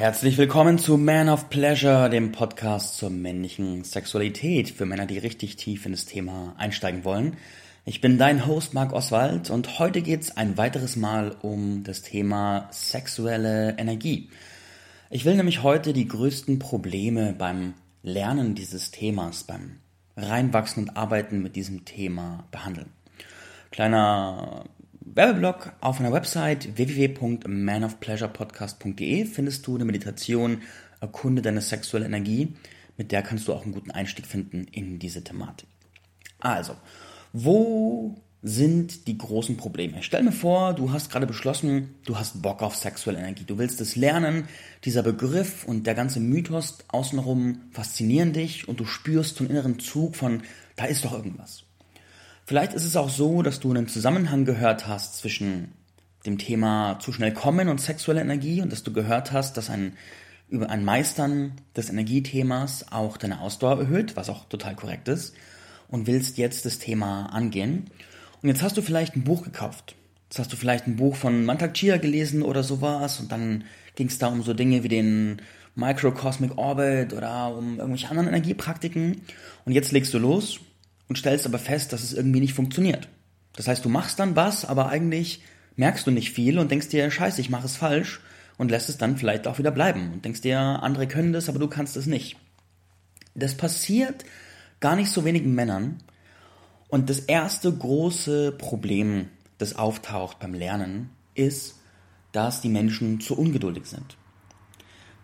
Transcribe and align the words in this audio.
Herzlich 0.00 0.38
willkommen 0.38 0.78
zu 0.78 0.96
Man 0.96 1.28
of 1.28 1.50
Pleasure, 1.50 2.08
dem 2.08 2.32
Podcast 2.32 2.96
zur 2.96 3.10
männlichen 3.10 3.84
Sexualität 3.84 4.70
für 4.70 4.86
Männer, 4.86 5.04
die 5.04 5.18
richtig 5.18 5.56
tief 5.56 5.84
in 5.84 5.92
das 5.92 6.06
Thema 6.06 6.54
einsteigen 6.56 7.04
wollen. 7.04 7.36
Ich 7.84 8.00
bin 8.00 8.16
dein 8.16 8.46
Host 8.46 8.72
Marc 8.72 8.94
Oswald 8.94 9.50
und 9.50 9.78
heute 9.78 10.00
geht's 10.00 10.34
ein 10.38 10.56
weiteres 10.56 10.96
Mal 10.96 11.36
um 11.42 11.84
das 11.84 12.00
Thema 12.00 12.70
sexuelle 12.70 13.76
Energie. 13.76 14.30
Ich 15.10 15.26
will 15.26 15.36
nämlich 15.36 15.62
heute 15.62 15.92
die 15.92 16.08
größten 16.08 16.58
Probleme 16.58 17.34
beim 17.34 17.74
Lernen 18.02 18.54
dieses 18.54 18.92
Themas, 18.92 19.44
beim 19.44 19.80
Reinwachsen 20.16 20.84
und 20.84 20.96
Arbeiten 20.96 21.42
mit 21.42 21.56
diesem 21.56 21.84
Thema 21.84 22.44
behandeln. 22.50 22.88
Kleiner 23.70 24.64
Werbeblock 25.12 25.72
auf 25.80 25.98
meiner 25.98 26.12
Website 26.12 26.76
www.manofpleasurepodcast.de 26.76 29.24
findest 29.24 29.66
du 29.66 29.74
eine 29.74 29.84
Meditation 29.84 30.62
Erkunde 31.00 31.42
deine 31.42 31.62
sexuelle 31.62 32.06
Energie. 32.06 32.54
Mit 32.96 33.10
der 33.10 33.22
kannst 33.22 33.48
du 33.48 33.52
auch 33.52 33.64
einen 33.64 33.72
guten 33.72 33.90
Einstieg 33.90 34.24
finden 34.24 34.68
in 34.70 35.00
diese 35.00 35.24
Thematik. 35.24 35.66
Also, 36.38 36.76
wo 37.32 38.22
sind 38.42 39.08
die 39.08 39.18
großen 39.18 39.56
Probleme? 39.56 40.00
Stell 40.02 40.22
mir 40.22 40.30
vor, 40.30 40.74
du 40.74 40.92
hast 40.92 41.10
gerade 41.10 41.26
beschlossen, 41.26 41.96
du 42.04 42.16
hast 42.16 42.40
Bock 42.40 42.62
auf 42.62 42.76
sexuelle 42.76 43.18
Energie. 43.18 43.42
Du 43.44 43.58
willst 43.58 43.80
es 43.80 43.96
lernen. 43.96 44.46
Dieser 44.84 45.02
Begriff 45.02 45.64
und 45.64 45.88
der 45.88 45.96
ganze 45.96 46.20
Mythos 46.20 46.78
außenrum 46.86 47.62
faszinieren 47.72 48.32
dich 48.32 48.68
und 48.68 48.78
du 48.78 48.84
spürst 48.84 49.34
so 49.36 49.42
einen 49.42 49.50
inneren 49.50 49.80
Zug 49.80 50.14
von, 50.14 50.44
da 50.76 50.84
ist 50.84 51.04
doch 51.04 51.12
irgendwas. 51.12 51.64
Vielleicht 52.50 52.72
ist 52.72 52.84
es 52.84 52.96
auch 52.96 53.10
so, 53.10 53.42
dass 53.42 53.60
du 53.60 53.70
einen 53.70 53.86
Zusammenhang 53.86 54.44
gehört 54.44 54.88
hast 54.88 55.18
zwischen 55.18 55.70
dem 56.26 56.36
Thema 56.36 56.98
zu 56.98 57.12
schnell 57.12 57.32
kommen 57.32 57.68
und 57.68 57.80
sexuelle 57.80 58.22
Energie 58.22 58.60
und 58.60 58.72
dass 58.72 58.82
du 58.82 58.92
gehört 58.92 59.30
hast, 59.30 59.56
dass 59.56 59.70
ein 59.70 59.92
über 60.48 60.68
ein 60.68 60.84
Meistern 60.84 61.52
des 61.76 61.90
Energiethemas 61.90 62.86
auch 62.90 63.18
deine 63.18 63.40
Ausdauer 63.40 63.78
erhöht, 63.78 64.16
was 64.16 64.28
auch 64.30 64.48
total 64.48 64.74
korrekt 64.74 65.06
ist, 65.06 65.36
und 65.86 66.08
willst 66.08 66.38
jetzt 66.38 66.66
das 66.66 66.80
Thema 66.80 67.26
angehen. 67.26 67.84
Und 68.42 68.48
jetzt 68.48 68.62
hast 68.62 68.76
du 68.76 68.82
vielleicht 68.82 69.14
ein 69.14 69.22
Buch 69.22 69.44
gekauft. 69.44 69.94
Jetzt 70.28 70.40
hast 70.40 70.52
du 70.52 70.56
vielleicht 70.56 70.88
ein 70.88 70.96
Buch 70.96 71.14
von 71.14 71.44
Mantak 71.44 71.74
Chia 71.74 71.98
gelesen 71.98 72.42
oder 72.42 72.64
sowas 72.64 73.20
und 73.20 73.30
dann 73.30 73.62
ging 73.94 74.08
es 74.08 74.18
da 74.18 74.26
um 74.26 74.42
so 74.42 74.54
Dinge 74.54 74.82
wie 74.82 74.88
den 74.88 75.40
Microcosmic 75.76 76.58
Orbit 76.58 77.12
oder 77.12 77.56
um 77.56 77.78
irgendwelche 77.78 78.08
anderen 78.08 78.26
Energiepraktiken. 78.26 79.20
Und 79.64 79.72
jetzt 79.72 79.92
legst 79.92 80.12
du 80.12 80.18
los 80.18 80.58
und 81.10 81.16
stellst 81.16 81.44
aber 81.44 81.58
fest, 81.58 81.92
dass 81.92 82.04
es 82.04 82.12
irgendwie 82.12 82.38
nicht 82.38 82.54
funktioniert. 82.54 83.08
Das 83.56 83.66
heißt, 83.66 83.84
du 83.84 83.88
machst 83.88 84.20
dann 84.20 84.36
was, 84.36 84.64
aber 84.64 84.88
eigentlich 84.88 85.42
merkst 85.74 86.06
du 86.06 86.12
nicht 86.12 86.30
viel 86.30 86.56
und 86.56 86.70
denkst 86.70 86.88
dir, 86.88 87.10
scheiße, 87.10 87.40
ich 87.40 87.50
mache 87.50 87.66
es 87.66 87.74
falsch 87.74 88.20
und 88.58 88.70
lässt 88.70 88.88
es 88.88 88.96
dann 88.96 89.16
vielleicht 89.16 89.48
auch 89.48 89.58
wieder 89.58 89.72
bleiben 89.72 90.12
und 90.12 90.24
denkst 90.24 90.42
dir, 90.42 90.60
andere 90.60 91.08
können 91.08 91.32
das, 91.32 91.48
aber 91.48 91.58
du 91.58 91.66
kannst 91.66 91.96
es 91.96 92.06
nicht. 92.06 92.36
Das 93.34 93.56
passiert 93.56 94.24
gar 94.78 94.94
nicht 94.94 95.10
so 95.10 95.24
wenigen 95.24 95.52
Männern 95.52 95.98
und 96.86 97.10
das 97.10 97.18
erste 97.18 97.72
große 97.72 98.52
Problem, 98.52 99.30
das 99.58 99.74
auftaucht 99.74 100.38
beim 100.38 100.54
Lernen, 100.54 101.10
ist, 101.34 101.74
dass 102.30 102.60
die 102.60 102.68
Menschen 102.68 103.20
zu 103.20 103.36
ungeduldig 103.36 103.86
sind. 103.86 104.16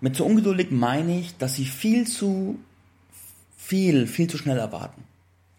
Mit 0.00 0.16
zu 0.16 0.26
ungeduldig 0.26 0.72
meine 0.72 1.20
ich, 1.20 1.36
dass 1.36 1.54
sie 1.54 1.64
viel 1.64 2.08
zu 2.08 2.58
viel, 3.56 4.08
viel 4.08 4.28
zu 4.28 4.36
schnell 4.36 4.58
erwarten. 4.58 5.05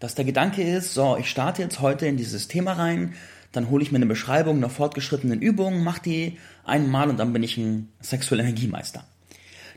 Dass 0.00 0.14
der 0.14 0.24
Gedanke 0.24 0.62
ist, 0.62 0.94
so, 0.94 1.16
ich 1.16 1.28
starte 1.28 1.62
jetzt 1.62 1.80
heute 1.80 2.06
in 2.06 2.16
dieses 2.16 2.46
Thema 2.46 2.74
rein, 2.74 3.14
dann 3.52 3.70
hole 3.70 3.82
ich 3.82 3.90
mir 3.90 3.96
eine 3.96 4.06
Beschreibung 4.06 4.58
einer 4.58 4.70
fortgeschrittenen 4.70 5.40
Übung, 5.40 5.82
mache 5.82 6.02
die 6.02 6.38
einmal 6.64 7.10
und 7.10 7.18
dann 7.18 7.32
bin 7.32 7.42
ich 7.42 7.56
ein 7.56 7.88
sexueller 8.00 8.44
Energiemeister. 8.44 9.04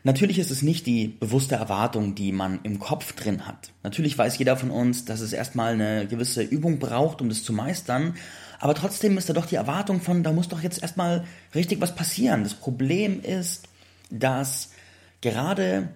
Natürlich 0.03 0.39
ist 0.39 0.51
es 0.51 0.61
nicht 0.61 0.85
die 0.85 1.07
bewusste 1.07 1.55
Erwartung, 1.55 2.15
die 2.15 2.31
man 2.31 2.59
im 2.63 2.79
Kopf 2.79 3.13
drin 3.13 3.47
hat. 3.47 3.71
Natürlich 3.83 4.17
weiß 4.17 4.37
jeder 4.39 4.57
von 4.57 4.71
uns, 4.71 5.05
dass 5.05 5.21
es 5.21 5.31
erstmal 5.31 5.73
eine 5.73 6.07
gewisse 6.07 6.41
Übung 6.41 6.79
braucht, 6.79 7.21
um 7.21 7.29
das 7.29 7.43
zu 7.43 7.53
meistern, 7.53 8.15
aber 8.59 8.75
trotzdem 8.75 9.17
ist 9.17 9.27
da 9.27 9.33
doch 9.33 9.47
die 9.47 9.55
Erwartung 9.55 10.01
von, 10.01 10.21
da 10.21 10.31
muss 10.31 10.47
doch 10.47 10.61
jetzt 10.61 10.83
erstmal 10.83 11.25
richtig 11.55 11.81
was 11.81 11.95
passieren. 11.95 12.43
Das 12.43 12.53
Problem 12.53 13.19
ist, 13.21 13.67
dass 14.11 14.69
gerade, 15.21 15.89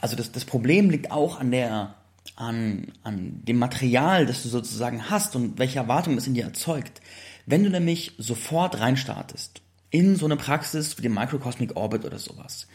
also 0.00 0.16
das, 0.16 0.32
das 0.32 0.46
Problem 0.46 0.88
liegt 0.88 1.10
auch 1.10 1.38
an 1.38 1.50
der 1.50 1.94
an, 2.36 2.92
an 3.02 3.42
dem 3.44 3.58
Material, 3.58 4.26
das 4.26 4.42
du 4.42 4.48
sozusagen 4.48 5.10
hast 5.10 5.36
und 5.36 5.58
welche 5.58 5.78
Erwartungen 5.78 6.16
das 6.16 6.26
in 6.26 6.34
dir 6.34 6.44
erzeugt. 6.44 7.00
Wenn 7.46 7.64
du 7.64 7.70
nämlich 7.70 8.12
sofort 8.18 8.80
reinstartest 8.80 9.62
in 9.90 10.16
so 10.16 10.26
eine 10.26 10.36
Praxis 10.36 10.96
wie 10.98 11.02
den 11.02 11.14
Microcosmic 11.14 11.76
Orbit 11.76 12.04
oder 12.04 12.18
sowas, 12.18 12.66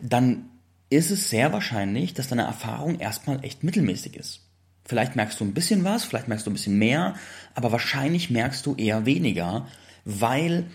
dann 0.00 0.50
ist 0.90 1.10
es 1.10 1.30
sehr 1.30 1.52
wahrscheinlich, 1.52 2.14
dass 2.14 2.28
deine 2.28 2.42
Erfahrung 2.42 2.98
erstmal 2.98 3.44
echt 3.44 3.64
mittelmäßig 3.64 4.16
ist. 4.16 4.40
Vielleicht 4.84 5.16
merkst 5.16 5.40
du 5.40 5.44
ein 5.44 5.54
bisschen 5.54 5.82
was, 5.84 6.04
vielleicht 6.04 6.28
merkst 6.28 6.46
du 6.46 6.50
ein 6.50 6.54
bisschen 6.54 6.78
mehr, 6.78 7.14
aber 7.54 7.72
wahrscheinlich 7.72 8.30
merkst 8.30 8.64
du 8.66 8.76
eher 8.76 9.04
weniger, 9.04 9.66
weil 10.04 10.66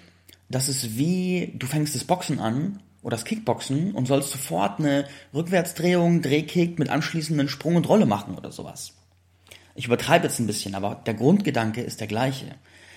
das 0.49 0.67
ist 0.67 0.97
wie, 0.97 1.53
du 1.57 1.65
fängst 1.65 1.95
das 1.95 2.03
Boxen 2.03 2.39
an 2.39 2.81
oder 3.01 3.15
das 3.15 3.25
Kickboxen 3.25 3.93
und 3.93 4.07
sollst 4.07 4.31
sofort 4.31 4.79
eine 4.79 5.05
Rückwärtsdrehung, 5.33 6.21
Drehkick 6.21 6.79
mit 6.79 6.89
anschließenden 6.89 7.49
Sprung 7.49 7.75
und 7.75 7.89
Rolle 7.89 8.05
machen 8.05 8.35
oder 8.35 8.51
sowas. 8.51 8.93
Ich 9.75 9.85
übertreibe 9.85 10.27
jetzt 10.27 10.39
ein 10.39 10.47
bisschen, 10.47 10.75
aber 10.75 11.01
der 11.05 11.13
Grundgedanke 11.13 11.81
ist 11.81 11.99
der 11.99 12.07
gleiche. 12.07 12.55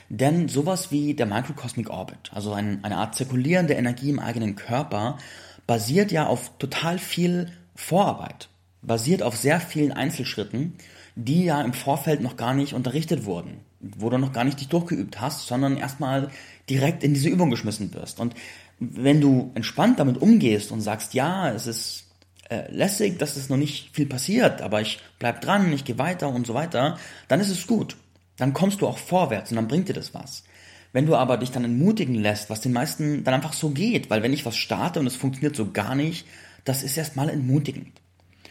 Denn 0.09 0.49
sowas 0.49 0.91
wie 0.91 1.15
der 1.15 1.27
Microcosmic 1.27 1.89
Orbit, 1.89 2.31
also 2.33 2.53
ein, 2.53 2.85
eine 2.85 2.99
Art 2.99 3.15
zirkulierende 3.15 3.75
Energie 3.75 4.11
im 4.11 4.19
eigenen 4.19 4.55
Körper, 4.55 5.19
basiert 5.67 6.13
ja 6.13 6.27
auf 6.27 6.59
total 6.59 6.99
viel 6.99 7.51
Vorarbeit, 7.75 8.49
basiert 8.83 9.23
auf 9.23 9.37
sehr 9.37 9.61
vielen 9.61 9.93
Einzelschritten, 9.93 10.75
die 11.17 11.45
ja 11.45 11.63
im 11.63 11.73
Vorfeld 11.73 12.21
noch 12.21 12.37
gar 12.37 12.55
nicht 12.55 12.75
unterrichtet 12.75 13.25
wurden, 13.25 13.61
wo 13.81 14.11
du 14.11 14.19
noch 14.19 14.33
gar 14.33 14.45
nicht 14.45 14.61
dich 14.61 14.69
durchgeübt 14.69 15.21
hast, 15.21 15.47
sondern 15.47 15.77
erstmal 15.77 16.31
direkt 16.69 17.03
in 17.03 17.15
diese 17.15 17.29
Übung 17.29 17.51
geschmissen 17.51 17.95
wirst. 17.95 18.21
Und 18.21 18.35
wenn 18.79 19.21
du 19.21 19.53
entspannt 19.55 19.99
damit 19.99 20.21
umgehst 20.21 20.73
und 20.73 20.81
sagst, 20.81 21.15
ja, 21.15 21.51
es 21.51 21.67
ist 21.67 22.05
äh, 22.51 22.71
lässig, 22.71 23.19
dass 23.19 23.37
es 23.37 23.49
noch 23.49 23.57
nicht 23.57 23.95
viel 23.95 24.07
passiert, 24.07 24.63
aber 24.63 24.81
ich 24.81 25.01
bleib 25.19 25.41
dran, 25.41 25.73
ich 25.73 25.85
gehe 25.85 25.99
weiter 25.99 26.29
und 26.29 26.47
so 26.47 26.55
weiter, 26.55 26.99
dann 27.29 27.41
ist 27.41 27.51
es 27.51 27.67
gut. 27.67 27.97
Dann 28.37 28.53
kommst 28.53 28.81
du 28.81 28.87
auch 28.87 28.99
vorwärts 28.99 29.51
und 29.51 29.57
dann 29.57 29.69
bringt 29.69 29.89
dir 29.89 29.95
das 29.95 30.13
was. 30.13 30.45
Wenn 30.93 31.07
du 31.07 31.17
aber 31.17 31.37
dich 31.39 31.51
dann 31.51 31.65
entmutigen 31.65 32.15
lässt, 32.15 32.51
was 32.51 32.61
den 32.61 32.73
meisten 32.73 33.25
dann 33.25 33.35
einfach 33.35 33.53
so 33.53 33.71
geht, 33.71 34.11
weil 34.11 34.23
wenn 34.23 34.33
ich 34.33 34.47
was 34.47 34.57
starte 34.57 35.01
und 35.01 35.07
es 35.07 35.17
funktioniert 35.17 35.57
so 35.57 35.71
gar 35.73 35.95
nicht, 35.95 36.27
das 36.65 36.83
ist 36.83 36.97
erstmal 36.97 37.29
entmutigend. 37.29 38.01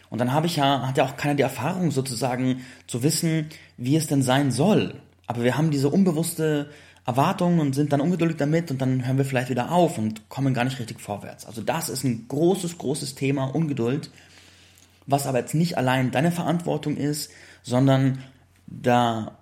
Und 0.10 0.20
dann 0.20 0.32
habe 0.32 0.48
ich 0.48 0.58
ja, 0.58 0.88
hat 0.88 0.98
ja 0.98 1.06
auch 1.06 1.18
keiner 1.18 1.36
die 1.36 1.44
Erfahrung 1.44 1.90
sozusagen 1.90 2.62
zu 2.86 3.02
wissen, 3.02 3.48
wie 3.78 3.96
es 3.96 4.08
denn 4.08 4.22
sein 4.22 4.52
soll. 4.52 4.96
Aber 5.26 5.44
wir 5.44 5.58
haben 5.58 5.72
diese 5.72 5.90
unbewusste 5.90 6.70
Erwartungen 7.06 7.60
und 7.60 7.76
sind 7.76 7.92
dann 7.92 8.02
ungeduldig 8.02 8.38
damit 8.38 8.72
und 8.72 8.82
dann 8.82 9.06
hören 9.06 9.18
wir 9.18 9.26
vielleicht 9.26 9.50
wieder 9.50 9.72
auf 9.72 9.98
und 9.98 10.30
kommen 10.30 10.54
gar 10.54 10.64
nicht 10.64 10.80
richtig 10.80 11.02
vorwärts. 11.02 11.46
Also 11.46 11.62
das 11.62 11.90
ist 11.90 12.04
ein 12.04 12.26
großes, 12.28 12.78
großes 12.78 13.16
Thema, 13.16 13.46
Ungeduld, 13.46 14.10
was 15.06 15.28
aber 15.28 15.40
jetzt 15.40 15.54
nicht 15.54 15.78
allein 15.78 16.12
deine 16.12 16.32
Verantwortung 16.32 16.96
ist, 16.96 17.32
sondern 17.62 18.20
da 18.68 19.38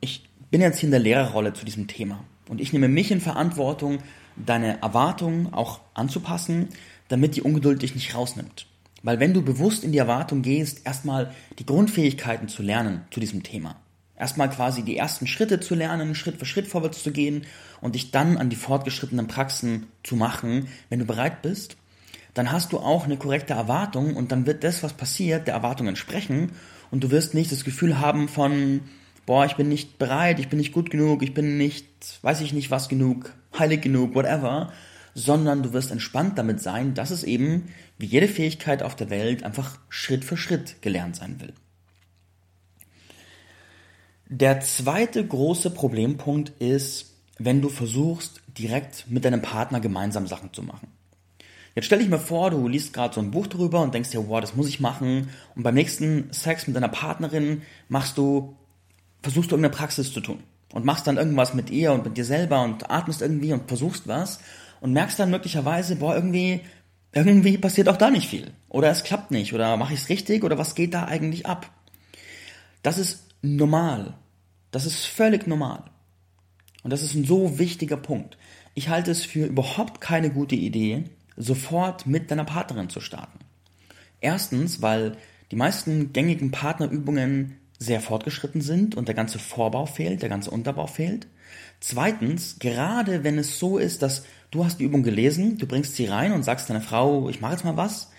ich 0.00 0.28
bin 0.50 0.60
jetzt 0.60 0.78
hier 0.78 0.86
in 0.86 0.92
der 0.92 1.00
Lehrerrolle 1.00 1.52
zu 1.52 1.64
diesem 1.64 1.88
Thema 1.88 2.24
und 2.48 2.60
ich 2.60 2.72
nehme 2.72 2.88
mich 2.88 3.10
in 3.10 3.20
Verantwortung, 3.20 3.98
deine 4.36 4.80
Erwartungen 4.82 5.52
auch 5.52 5.80
anzupassen, 5.94 6.68
damit 7.08 7.36
die 7.36 7.42
Ungeduld 7.42 7.82
dich 7.82 7.94
nicht 7.94 8.14
rausnimmt. 8.14 8.66
Weil 9.02 9.20
wenn 9.20 9.34
du 9.34 9.42
bewusst 9.42 9.84
in 9.84 9.92
die 9.92 9.98
Erwartung 9.98 10.42
gehst, 10.42 10.86
erstmal 10.86 11.32
die 11.58 11.66
Grundfähigkeiten 11.66 12.48
zu 12.48 12.62
lernen 12.62 13.02
zu 13.10 13.20
diesem 13.20 13.42
Thema, 13.42 13.76
erstmal 14.18 14.50
quasi 14.50 14.82
die 14.82 14.96
ersten 14.96 15.26
Schritte 15.26 15.60
zu 15.60 15.74
lernen, 15.74 16.14
Schritt 16.14 16.38
für 16.38 16.46
Schritt 16.46 16.66
vorwärts 16.66 17.02
zu 17.02 17.10
gehen 17.10 17.46
und 17.80 17.94
dich 17.94 18.10
dann 18.10 18.36
an 18.36 18.50
die 18.50 18.56
fortgeschrittenen 18.56 19.26
Praxen 19.26 19.86
zu 20.02 20.16
machen, 20.16 20.68
wenn 20.88 21.00
du 21.00 21.04
bereit 21.04 21.42
bist, 21.42 21.76
dann 22.34 22.50
hast 22.50 22.72
du 22.72 22.78
auch 22.78 23.04
eine 23.04 23.16
korrekte 23.16 23.54
Erwartung 23.54 24.16
und 24.16 24.32
dann 24.32 24.46
wird 24.46 24.64
das, 24.64 24.82
was 24.82 24.92
passiert, 24.92 25.46
der 25.46 25.54
Erwartung 25.54 25.86
entsprechen 25.86 26.52
und 26.90 27.04
du 27.04 27.10
wirst 27.10 27.34
nicht 27.34 27.52
das 27.52 27.64
Gefühl 27.64 27.98
haben 28.00 28.28
von, 28.28 28.80
boah, 29.26 29.46
ich 29.46 29.56
bin 29.56 29.68
nicht 29.68 29.98
bereit, 29.98 30.38
ich 30.38 30.48
bin 30.48 30.58
nicht 30.58 30.72
gut 30.72 30.90
genug, 30.90 31.22
ich 31.22 31.34
bin 31.34 31.56
nicht, 31.58 31.86
weiß 32.22 32.40
ich 32.40 32.52
nicht 32.52 32.70
was 32.70 32.88
genug, 32.88 33.32
heilig 33.58 33.82
genug, 33.82 34.14
whatever, 34.14 34.72
sondern 35.14 35.62
du 35.62 35.72
wirst 35.72 35.92
entspannt 35.92 36.38
damit 36.38 36.60
sein, 36.60 36.94
dass 36.94 37.10
es 37.10 37.22
eben, 37.22 37.68
wie 37.98 38.06
jede 38.06 38.28
Fähigkeit 38.28 38.82
auf 38.82 38.96
der 38.96 39.10
Welt, 39.10 39.44
einfach 39.44 39.78
Schritt 39.88 40.24
für 40.24 40.36
Schritt 40.36 40.82
gelernt 40.82 41.16
sein 41.16 41.40
will. 41.40 41.52
Der 44.28 44.60
zweite 44.60 45.26
große 45.26 45.70
Problempunkt 45.70 46.52
ist, 46.60 47.14
wenn 47.38 47.60
du 47.60 47.68
versuchst, 47.68 48.42
direkt 48.56 49.06
mit 49.08 49.24
deinem 49.24 49.42
Partner 49.42 49.80
gemeinsam 49.80 50.26
Sachen 50.26 50.52
zu 50.52 50.62
machen. 50.62 50.88
Jetzt 51.74 51.86
stell 51.86 51.98
dich 51.98 52.08
mir 52.08 52.20
vor, 52.20 52.50
du 52.50 52.68
liest 52.68 52.92
gerade 52.92 53.14
so 53.14 53.20
ein 53.20 53.32
Buch 53.32 53.48
drüber 53.48 53.82
und 53.82 53.92
denkst 53.92 54.10
dir, 54.10 54.28
wow, 54.28 54.40
das 54.40 54.54
muss 54.54 54.68
ich 54.68 54.78
machen. 54.78 55.30
Und 55.56 55.64
beim 55.64 55.74
nächsten 55.74 56.32
Sex 56.32 56.66
mit 56.66 56.76
deiner 56.76 56.88
Partnerin 56.88 57.62
machst 57.88 58.16
du, 58.16 58.56
versuchst 59.22 59.50
du 59.50 59.56
irgendeine 59.56 59.76
Praxis 59.76 60.12
zu 60.12 60.20
tun. 60.20 60.44
Und 60.72 60.84
machst 60.84 61.06
dann 61.06 61.16
irgendwas 61.16 61.54
mit 61.54 61.70
ihr 61.70 61.92
und 61.92 62.04
mit 62.04 62.16
dir 62.16 62.24
selber 62.24 62.62
und 62.62 62.90
atmest 62.90 63.22
irgendwie 63.22 63.52
und 63.52 63.68
versuchst 63.68 64.06
was. 64.06 64.38
Und 64.80 64.92
merkst 64.92 65.18
dann 65.18 65.30
möglicherweise, 65.30 65.96
boah, 65.96 66.14
irgendwie 66.14 66.60
irgendwie 67.12 67.58
passiert 67.58 67.88
auch 67.88 67.96
da 67.96 68.10
nicht 68.10 68.28
viel. 68.28 68.52
Oder 68.68 68.90
es 68.90 69.04
klappt 69.04 69.30
nicht. 69.30 69.52
Oder 69.52 69.76
mache 69.76 69.94
ich 69.94 70.00
es 70.00 70.08
richtig? 70.08 70.44
Oder 70.44 70.58
was 70.58 70.74
geht 70.74 70.94
da 70.94 71.04
eigentlich 71.04 71.46
ab? 71.46 71.70
Das 72.82 72.98
ist 72.98 73.23
normal. 73.44 74.14
Das 74.70 74.86
ist 74.86 75.04
völlig 75.04 75.46
normal. 75.46 75.84
Und 76.82 76.92
das 76.92 77.02
ist 77.02 77.14
ein 77.14 77.24
so 77.24 77.58
wichtiger 77.58 77.96
Punkt. 77.96 78.36
Ich 78.74 78.88
halte 78.88 79.10
es 79.10 79.24
für 79.24 79.46
überhaupt 79.46 80.00
keine 80.00 80.30
gute 80.30 80.54
Idee, 80.56 81.04
sofort 81.36 82.06
mit 82.06 82.30
deiner 82.30 82.44
Partnerin 82.44 82.88
zu 82.88 83.00
starten. 83.00 83.38
Erstens, 84.20 84.82
weil 84.82 85.16
die 85.50 85.56
meisten 85.56 86.12
gängigen 86.12 86.50
Partnerübungen 86.50 87.58
sehr 87.78 88.00
fortgeschritten 88.00 88.62
sind 88.62 88.94
und 88.94 89.08
der 89.08 89.14
ganze 89.14 89.38
Vorbau 89.38 89.86
fehlt, 89.86 90.22
der 90.22 90.28
ganze 90.28 90.50
Unterbau 90.50 90.86
fehlt. 90.86 91.26
Zweitens, 91.80 92.58
gerade 92.58 93.24
wenn 93.24 93.38
es 93.38 93.58
so 93.58 93.78
ist, 93.78 94.02
dass 94.02 94.24
du 94.50 94.64
hast 94.64 94.80
die 94.80 94.84
Übung 94.84 95.02
gelesen, 95.02 95.58
du 95.58 95.66
bringst 95.66 95.96
sie 95.96 96.06
rein 96.06 96.32
und 96.32 96.42
sagst 96.42 96.70
deiner 96.70 96.80
Frau, 96.80 97.28
ich 97.28 97.40
mache 97.40 97.52
jetzt 97.52 97.64
mal 97.64 97.76
was, 97.76 98.10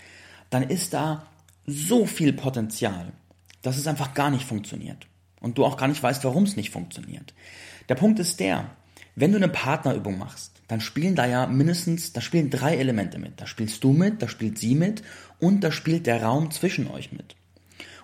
dann 0.49 0.63
ist 0.63 0.93
da 0.93 1.25
so 1.65 2.05
viel 2.05 2.33
Potenzial, 2.33 3.13
dass 3.63 3.77
es 3.77 3.87
einfach 3.87 4.13
gar 4.13 4.29
nicht 4.29 4.45
funktioniert. 4.45 5.07
Und 5.45 5.59
du 5.59 5.63
auch 5.63 5.77
gar 5.77 5.87
nicht 5.87 6.01
weißt, 6.01 6.23
warum 6.23 6.45
es 6.45 6.55
nicht 6.55 6.71
funktioniert. 6.71 7.35
Der 7.87 7.93
Punkt 7.93 8.17
ist 8.17 8.39
der, 8.39 8.71
wenn 9.15 9.31
du 9.31 9.37
eine 9.37 9.47
Partnerübung 9.47 10.17
machst, 10.17 10.53
dann 10.67 10.81
spielen 10.81 11.13
da 11.13 11.27
ja 11.27 11.45
mindestens, 11.45 12.13
da 12.13 12.19
spielen 12.19 12.49
drei 12.49 12.77
Elemente 12.77 13.19
mit. 13.19 13.39
Da 13.39 13.45
spielst 13.45 13.83
du 13.83 13.91
mit, 13.91 14.23
da 14.23 14.27
spielt 14.27 14.57
sie 14.57 14.73
mit 14.73 15.03
und 15.39 15.63
da 15.63 15.71
spielt 15.71 16.07
der 16.07 16.23
Raum 16.23 16.49
zwischen 16.49 16.89
euch 16.89 17.11
mit. 17.11 17.35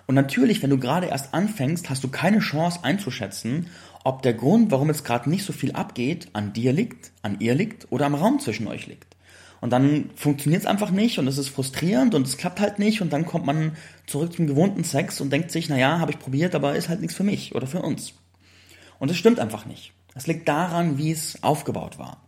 Und 0.06 0.14
natürlich, 0.14 0.62
wenn 0.62 0.70
du 0.70 0.78
gerade 0.78 1.08
erst 1.08 1.34
anfängst, 1.34 1.90
hast 1.90 2.04
du 2.04 2.10
keine 2.10 2.42
Chance 2.42 2.82
einzuschätzen, 2.84 3.70
ob 4.04 4.22
der 4.22 4.36
Grund, 4.36 4.70
warum 4.70 4.90
jetzt 4.90 5.04
gerade 5.04 5.28
nicht 5.28 5.44
so 5.44 5.52
viel 5.52 5.72
abgeht, 5.72 6.28
an 6.34 6.54
dir 6.54 6.74
liegt, 6.74 7.12
an 7.24 7.40
ihr 7.40 7.56
liegt 7.56 7.92
oder 7.92 8.06
am 8.06 8.14
Raum 8.14 8.40
zwischen 8.40 8.68
euch 8.68 8.86
liegt. 8.86 9.11
Und 9.62 9.70
dann 9.70 10.10
funktioniert 10.16 10.64
es 10.64 10.68
einfach 10.68 10.90
nicht 10.90 11.20
und 11.20 11.28
es 11.28 11.38
ist 11.38 11.50
frustrierend 11.50 12.16
und 12.16 12.26
es 12.26 12.38
klappt 12.38 12.60
halt 12.60 12.80
nicht 12.80 13.02
und 13.02 13.14
dann 13.14 13.28
kommt 13.28 13.46
man 13.46 13.78
zurück 14.08 14.34
zum 14.34 14.48
gewohnten 14.48 14.84
Sex 14.84 15.22
und 15.22 15.32
denkt 15.32 15.52
sich, 15.52 15.70
naja, 15.70 16.00
habe 16.00 16.12
ich 16.12 16.20
probiert, 16.20 16.56
aber 16.56 16.76
ist 16.76 16.90
halt 16.90 17.00
nichts 17.00 17.16
für 17.16 17.24
mich 17.24 17.54
oder 17.54 17.68
für 17.68 17.84
uns. 17.84 18.16
Und 18.98 19.12
es 19.12 19.18
stimmt 19.18 19.40
einfach 19.40 19.68
nicht. 19.68 19.94
Es 20.16 20.26
liegt 20.26 20.48
daran, 20.48 20.98
wie 20.98 21.12
es 21.12 21.44
aufgebaut 21.44 22.00
war. 22.00 22.26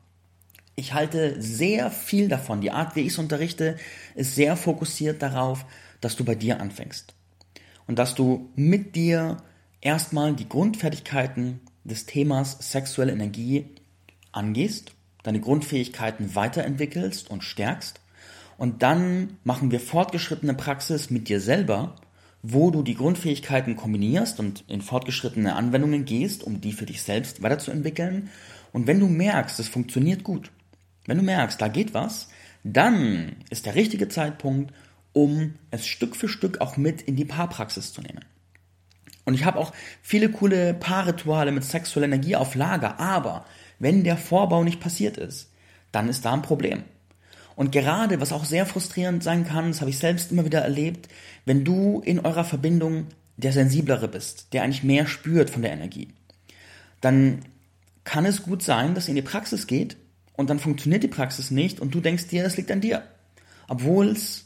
Ich 0.76 0.94
halte 0.94 1.42
sehr 1.42 1.90
viel 1.90 2.30
davon. 2.30 2.62
Die 2.62 2.72
Art, 2.72 2.96
wie 2.96 3.02
ich 3.02 3.14
es 3.14 3.18
unterrichte, 3.18 3.78
ist 4.16 4.36
sehr 4.36 4.56
fokussiert 4.56 5.22
darauf, 5.22 5.66
dass 6.02 6.16
du 6.16 6.24
bei 6.24 6.36
dir 6.36 6.62
anfängst. 6.62 7.16
Und 7.88 7.98
dass 7.98 8.14
du 8.16 8.50
mit 8.56 8.96
dir 8.96 9.38
erstmal 9.82 10.34
die 10.34 10.48
Grundfertigkeiten 10.48 11.62
des 11.84 12.06
Themas 12.06 12.58
sexuelle 12.72 13.12
Energie 13.12 13.66
angehst, 14.32 14.94
deine 15.24 15.40
Grundfähigkeiten 15.40 16.36
weiterentwickelst 16.36 17.30
und 17.30 17.44
stärkst. 17.44 18.00
Und 18.58 18.84
dann 18.84 19.38
machen 19.44 19.72
wir 19.72 19.80
fortgeschrittene 19.80 20.54
Praxis 20.54 21.10
mit 21.10 21.28
dir 21.30 21.40
selber, 21.40 21.96
wo 22.44 22.72
du 22.72 22.84
die 22.84 22.96
Grundfähigkeiten 22.96 23.76
kombinierst 23.76 24.40
und 24.40 24.66
in 24.68 24.82
fortgeschrittene 24.82 25.56
Anwendungen 25.56 26.06
gehst, 26.06 26.44
um 26.44 26.60
die 26.60 26.74
für 26.74 26.86
dich 26.86 27.02
selbst 27.02 27.42
weiterzuentwickeln. 27.42 28.30
Und 28.74 28.86
wenn 28.86 29.00
du 29.00 29.08
merkst, 29.08 29.60
es 29.60 29.70
funktioniert 29.70 30.24
gut, 30.24 30.52
wenn 31.06 31.18
du 31.18 31.24
merkst, 31.24 31.60
da 31.62 31.70
geht 31.70 31.94
was, 31.94 32.28
dann 32.64 33.38
ist 33.50 33.66
der 33.66 33.76
richtige 33.76 34.10
Zeitpunkt, 34.10 34.74
um 35.14 35.56
es 35.72 35.88
Stück 35.88 36.16
für 36.16 36.28
Stück 36.28 36.60
auch 36.60 36.76
mit 36.76 37.02
in 37.02 37.16
die 37.16 37.26
Paarpraxis 37.26 37.94
zu 37.94 38.02
nehmen. 38.02 38.26
Und 39.26 39.36
ich 39.36 39.46
habe 39.46 39.60
auch 39.60 39.72
viele 40.02 40.30
coole 40.30 40.74
Paarrituale 40.74 41.52
mit 41.52 41.64
sexueller 41.64 42.08
Energie 42.08 42.36
auf 42.36 42.56
Lager, 42.56 43.00
aber 43.00 43.46
wenn 43.84 44.04
der 44.04 44.18
Vorbau 44.18 44.64
nicht 44.64 44.80
passiert 44.80 45.18
ist, 45.18 45.52
dann 45.92 46.10
ist 46.10 46.26
da 46.26 46.34
ein 46.34 46.42
Problem. 46.42 46.84
Und 47.56 47.72
gerade, 47.72 48.20
was 48.20 48.32
auch 48.32 48.46
sehr 48.46 48.66
frustrierend 48.66 49.24
sein 49.24 49.46
kann, 49.46 49.68
das 49.68 49.82
habe 49.82 49.92
ich 49.92 50.00
selbst 50.00 50.32
immer 50.32 50.46
wieder 50.46 50.62
erlebt, 50.62 51.08
wenn 51.46 51.64
du 51.64 52.02
in 52.04 52.20
eurer 52.20 52.46
Verbindung 52.46 53.08
der 53.38 53.54
Sensiblere 53.54 54.08
bist, 54.08 54.54
der 54.54 54.64
eigentlich 54.64 54.84
mehr 54.84 55.06
spürt 55.06 55.50
von 55.50 55.62
der 55.62 55.74
Energie, 55.74 56.08
dann 57.02 57.44
kann 58.06 58.26
es 58.26 58.44
gut 58.44 58.64
sein, 58.64 58.96
dass 58.96 59.06
ihr 59.06 59.12
in 59.12 59.18
die 59.18 59.22
Praxis 59.22 59.68
geht 59.68 59.98
und 60.34 60.50
dann 60.50 60.60
funktioniert 60.60 61.04
die 61.04 61.08
Praxis 61.10 61.52
nicht 61.52 61.80
und 61.80 61.94
du 61.94 62.00
denkst 62.00 62.28
dir, 62.28 62.46
es 62.46 62.58
liegt 62.58 62.72
an 62.72 62.82
dir. 62.82 63.04
Obwohl 63.68 64.08
es 64.08 64.46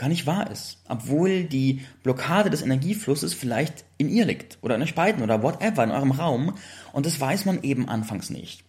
gar 0.00 0.08
nicht 0.08 0.26
wahr 0.26 0.50
ist. 0.50 0.78
Obwohl 0.88 1.44
die 1.44 1.82
Blockade 2.02 2.48
des 2.48 2.62
Energieflusses 2.62 3.34
vielleicht 3.34 3.84
in 3.98 4.08
ihr 4.08 4.24
liegt 4.24 4.58
oder 4.62 4.74
in 4.74 4.82
euch 4.82 4.94
beiden 4.94 5.22
oder 5.22 5.42
whatever 5.42 5.84
in 5.84 5.90
eurem 5.90 6.10
Raum 6.10 6.54
und 6.92 7.04
das 7.04 7.20
weiß 7.20 7.44
man 7.44 7.62
eben 7.62 7.88
anfangs 7.88 8.30
nicht. 8.30 8.64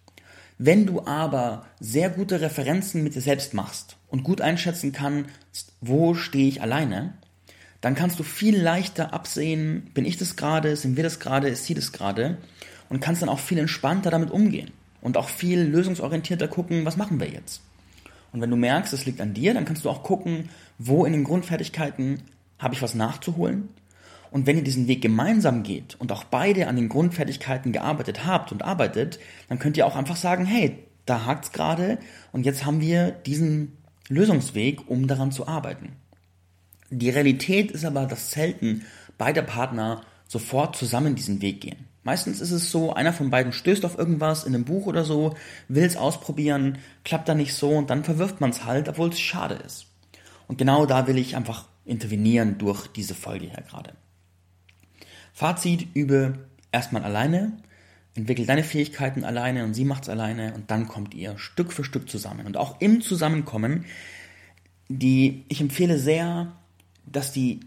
Wenn 0.64 0.86
du 0.86 1.04
aber 1.06 1.66
sehr 1.80 2.08
gute 2.08 2.40
Referenzen 2.40 3.02
mit 3.02 3.16
dir 3.16 3.20
selbst 3.20 3.52
machst 3.52 3.96
und 4.06 4.22
gut 4.22 4.40
einschätzen 4.40 4.92
kannst, 4.92 5.72
wo 5.80 6.14
stehe 6.14 6.46
ich 6.46 6.62
alleine, 6.62 7.14
dann 7.80 7.96
kannst 7.96 8.20
du 8.20 8.22
viel 8.22 8.62
leichter 8.62 9.12
absehen, 9.12 9.90
bin 9.92 10.04
ich 10.04 10.18
das 10.18 10.36
gerade, 10.36 10.76
sind 10.76 10.96
wir 10.96 11.02
das 11.02 11.18
gerade, 11.18 11.48
ist 11.48 11.64
sie 11.64 11.74
das 11.74 11.90
gerade 11.90 12.38
und 12.88 13.00
kannst 13.00 13.22
dann 13.22 13.28
auch 13.28 13.40
viel 13.40 13.58
entspannter 13.58 14.12
damit 14.12 14.30
umgehen 14.30 14.70
und 15.00 15.16
auch 15.16 15.28
viel 15.30 15.62
lösungsorientierter 15.62 16.46
gucken, 16.46 16.84
was 16.84 16.96
machen 16.96 17.18
wir 17.18 17.28
jetzt. 17.28 17.60
Und 18.32 18.40
wenn 18.40 18.50
du 18.50 18.56
merkst, 18.56 18.92
es 18.92 19.04
liegt 19.04 19.20
an 19.20 19.34
dir, 19.34 19.54
dann 19.54 19.64
kannst 19.64 19.84
du 19.84 19.90
auch 19.90 20.04
gucken, 20.04 20.48
wo 20.78 21.04
in 21.04 21.12
den 21.12 21.24
Grundfertigkeiten 21.24 22.22
habe 22.60 22.74
ich 22.74 22.82
was 22.82 22.94
nachzuholen. 22.94 23.68
Und 24.32 24.46
wenn 24.46 24.56
ihr 24.56 24.64
diesen 24.64 24.88
Weg 24.88 25.02
gemeinsam 25.02 25.62
geht 25.62 25.94
und 26.00 26.10
auch 26.10 26.24
beide 26.24 26.66
an 26.66 26.76
den 26.76 26.88
Grundfertigkeiten 26.88 27.70
gearbeitet 27.70 28.24
habt 28.24 28.50
und 28.50 28.62
arbeitet, 28.62 29.20
dann 29.50 29.58
könnt 29.58 29.76
ihr 29.76 29.86
auch 29.86 29.94
einfach 29.94 30.16
sagen, 30.16 30.46
hey, 30.46 30.78
da 31.04 31.26
hakt's 31.26 31.52
gerade 31.52 31.98
und 32.32 32.46
jetzt 32.46 32.64
haben 32.64 32.80
wir 32.80 33.10
diesen 33.10 33.76
Lösungsweg, 34.08 34.88
um 34.88 35.06
daran 35.06 35.32
zu 35.32 35.46
arbeiten. 35.46 35.96
Die 36.88 37.10
Realität 37.10 37.70
ist 37.72 37.84
aber, 37.84 38.06
dass 38.06 38.30
selten 38.30 38.86
beide 39.18 39.42
Partner 39.42 40.00
sofort 40.26 40.76
zusammen 40.76 41.14
diesen 41.14 41.42
Weg 41.42 41.60
gehen. 41.60 41.88
Meistens 42.02 42.40
ist 42.40 42.52
es 42.52 42.70
so, 42.70 42.94
einer 42.94 43.12
von 43.12 43.28
beiden 43.28 43.52
stößt 43.52 43.84
auf 43.84 43.98
irgendwas 43.98 44.44
in 44.44 44.54
einem 44.54 44.64
Buch 44.64 44.86
oder 44.86 45.04
so, 45.04 45.34
will 45.68 45.84
es 45.84 45.96
ausprobieren, 45.96 46.78
klappt 47.04 47.28
da 47.28 47.34
nicht 47.34 47.52
so 47.54 47.70
und 47.70 47.90
dann 47.90 48.02
verwirft 48.02 48.40
man 48.40 48.48
es 48.48 48.64
halt, 48.64 48.88
obwohl 48.88 49.10
es 49.10 49.20
schade 49.20 49.56
ist. 49.56 49.88
Und 50.48 50.56
genau 50.56 50.86
da 50.86 51.06
will 51.06 51.18
ich 51.18 51.36
einfach 51.36 51.66
intervenieren 51.84 52.56
durch 52.56 52.86
diese 52.88 53.14
Folge 53.14 53.46
hier 53.46 53.62
gerade. 53.68 53.92
Fazit, 55.32 55.88
übe 55.94 56.46
erstmal 56.70 57.04
alleine, 57.04 57.52
entwickelt 58.14 58.48
deine 58.48 58.64
Fähigkeiten 58.64 59.24
alleine 59.24 59.64
und 59.64 59.74
sie 59.74 59.84
macht 59.84 60.04
es 60.04 60.08
alleine 60.08 60.54
und 60.54 60.70
dann 60.70 60.88
kommt 60.88 61.14
ihr 61.14 61.38
Stück 61.38 61.72
für 61.72 61.84
Stück 61.84 62.10
zusammen. 62.10 62.46
Und 62.46 62.56
auch 62.56 62.80
im 62.80 63.00
Zusammenkommen, 63.00 63.84
die, 64.88 65.44
ich 65.48 65.60
empfehle 65.60 65.98
sehr, 65.98 66.52
dass 67.06 67.32
die 67.32 67.60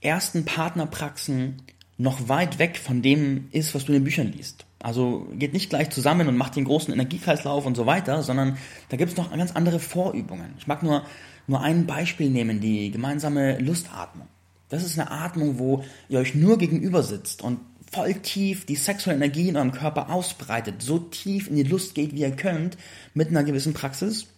ersten 0.00 0.44
Partnerpraxen 0.44 1.62
noch 1.98 2.28
weit 2.28 2.58
weg 2.58 2.78
von 2.78 3.02
dem 3.02 3.48
ist, 3.50 3.74
was 3.74 3.84
du 3.84 3.92
in 3.92 3.98
den 3.98 4.04
Büchern 4.04 4.32
liest. 4.32 4.64
Also 4.78 5.28
geht 5.34 5.52
nicht 5.52 5.68
gleich 5.68 5.90
zusammen 5.90 6.28
und 6.28 6.38
macht 6.38 6.56
den 6.56 6.64
großen 6.64 6.94
Energiekreislauf 6.94 7.66
und 7.66 7.76
so 7.76 7.84
weiter, 7.84 8.22
sondern 8.22 8.56
da 8.88 8.96
gibt 8.96 9.12
es 9.12 9.18
noch 9.18 9.30
ganz 9.30 9.52
andere 9.52 9.78
Vorübungen. 9.78 10.54
Ich 10.58 10.66
mag 10.66 10.82
nur, 10.82 11.04
nur 11.46 11.60
ein 11.60 11.86
Beispiel 11.86 12.30
nehmen, 12.30 12.60
die 12.60 12.90
gemeinsame 12.90 13.58
Lustatmung. 13.58 14.28
Das 14.70 14.84
ist 14.84 14.98
eine 14.98 15.10
Atmung, 15.10 15.58
wo 15.58 15.84
ihr 16.08 16.20
euch 16.20 16.34
nur 16.34 16.56
gegenüber 16.56 17.02
sitzt 17.02 17.42
und 17.42 17.60
voll 17.92 18.14
tief 18.14 18.64
die 18.64 18.76
sexuelle 18.76 19.16
Energie 19.16 19.48
in 19.48 19.56
eurem 19.56 19.72
Körper 19.72 20.10
ausbreitet, 20.10 20.80
so 20.80 20.98
tief 20.98 21.48
in 21.48 21.56
die 21.56 21.64
Lust 21.64 21.94
geht, 21.94 22.14
wie 22.14 22.20
ihr 22.20 22.30
könnt, 22.30 22.78
mit 23.12 23.28
einer 23.28 23.44
gewissen 23.44 23.74
Praxis. 23.74 24.28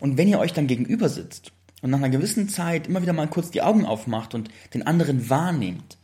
Und 0.00 0.16
wenn 0.16 0.28
ihr 0.28 0.38
euch 0.38 0.52
dann 0.52 0.66
gegenüber 0.66 1.08
sitzt 1.08 1.52
und 1.82 1.90
nach 1.90 1.98
einer 1.98 2.08
gewissen 2.08 2.48
Zeit 2.48 2.86
immer 2.86 3.02
wieder 3.02 3.12
mal 3.12 3.28
kurz 3.28 3.50
die 3.50 3.62
Augen 3.62 3.84
aufmacht 3.84 4.34
und 4.34 4.48
den 4.72 4.86
anderen 4.86 5.28
wahrnehmt, 5.28 5.98